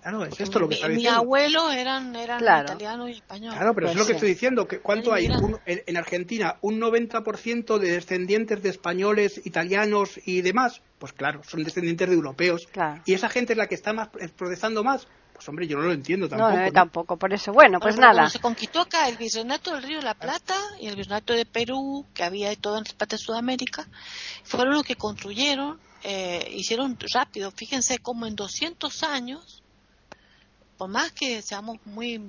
[0.02, 3.56] Claro, es esto lo que mi, mi abuelo eran, eran italianos y españoles.
[3.56, 4.66] Claro, pero es lo que estoy diciendo.
[4.66, 5.28] Que ¿Cuánto hay?
[5.64, 10.82] en, Argentina, un 90% de descendientes de españoles, italianos y demás.
[10.98, 12.68] Pues claro, son descendientes de europeos.
[13.04, 15.06] Y esa gente es la que está más protestando más.
[15.32, 16.56] Pues hombre, yo no lo entiendo tampoco.
[16.56, 17.52] No, tampoco, por eso.
[17.52, 18.28] Bueno, pues nada.
[18.28, 22.06] se conquistó acá el virreinato del Río de la Plata y el virreinato de Perú,
[22.14, 23.86] que había de todo en las partes de Sudamérica,
[24.42, 27.50] fueron los que construyeron eh, hicieron rápido.
[27.50, 29.62] Fíjense cómo en 200 años
[30.76, 32.20] por más que seamos muy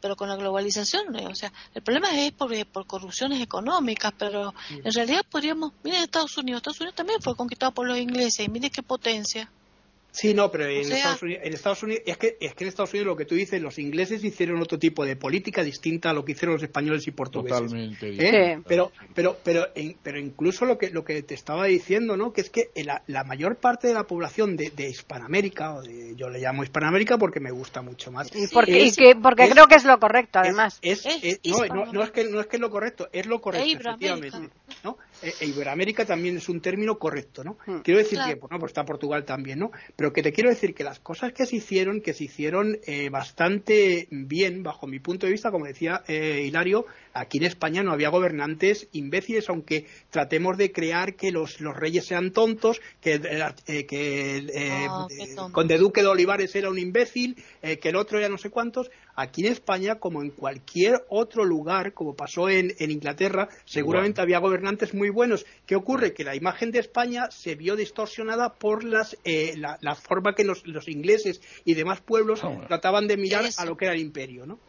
[0.00, 4.92] pero con la globalización, o sea, el problema es por, por corrupciones económicas, pero en
[4.92, 8.70] realidad podríamos, miren Estados Unidos, Estados Unidos también fue conquistado por los ingleses, y miren
[8.70, 9.50] qué potencia.
[10.18, 11.22] Sí, no, pero en, Estados
[11.84, 14.60] Unidos, es que es que en Estados Unidos lo que tú dices, los ingleses hicieron
[14.60, 17.70] otro tipo de política distinta a lo que hicieron los españoles y portugueses.
[17.70, 18.08] Totalmente.
[18.18, 18.60] ¿Eh?
[18.66, 19.68] Pero pero pero
[20.02, 22.32] pero incluso lo que lo que te estaba diciendo, ¿no?
[22.32, 26.40] Que es que la, mayor parte de la población de, Hispanoamérica, o de, yo le
[26.40, 28.28] llamo Hispanoamérica porque me gusta mucho más.
[28.34, 28.90] Y porque,
[29.22, 30.80] porque creo que es lo correcto, además.
[30.82, 31.06] Es,
[31.44, 34.50] no, no, es que no es que es lo correcto, es lo correcto, efectivamente.
[34.84, 34.98] ¿No?
[35.22, 37.58] E, e Iberoamérica también es un término correcto, ¿no?
[37.66, 37.80] Hmm.
[37.80, 39.70] Quiero decir que, bueno, pues está Portugal también, ¿no?
[39.96, 43.08] Pero que te quiero decir que las cosas que se hicieron, que se hicieron eh,
[43.10, 47.92] bastante bien, bajo mi punto de vista, como decía eh, Hilario, aquí en España no
[47.92, 53.20] había gobernantes imbéciles, aunque tratemos de crear que los, los reyes sean tontos, que,
[53.66, 55.08] eh, que el oh,
[55.52, 58.90] conde duque de Olivares era un imbécil, que el otro era no sé cuántos.
[59.20, 64.38] Aquí en España, como en cualquier otro lugar, como pasó en, en Inglaterra, seguramente había
[64.38, 65.44] gobernantes muy buenos.
[65.66, 66.14] ¿Qué ocurre?
[66.14, 70.62] Que la imagen de España se vio distorsionada por las, eh, la, forma que los,
[70.86, 74.60] ingleses y demás pueblos ah, trataban de mirar a lo que era el imperio, ¿no?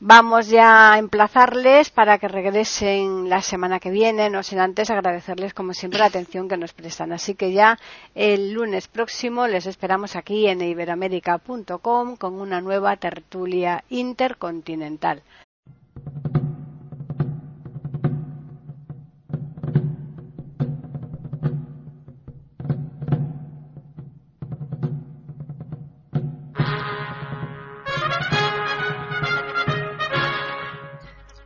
[0.00, 5.54] Vamos ya a emplazarles para que regresen la semana que viene, no sin antes agradecerles
[5.54, 7.12] como siempre la atención que nos prestan.
[7.12, 7.78] Así que ya
[8.14, 15.22] el lunes próximo les esperamos aquí en iberoamérica.com con una nueva tertulia intercontinental.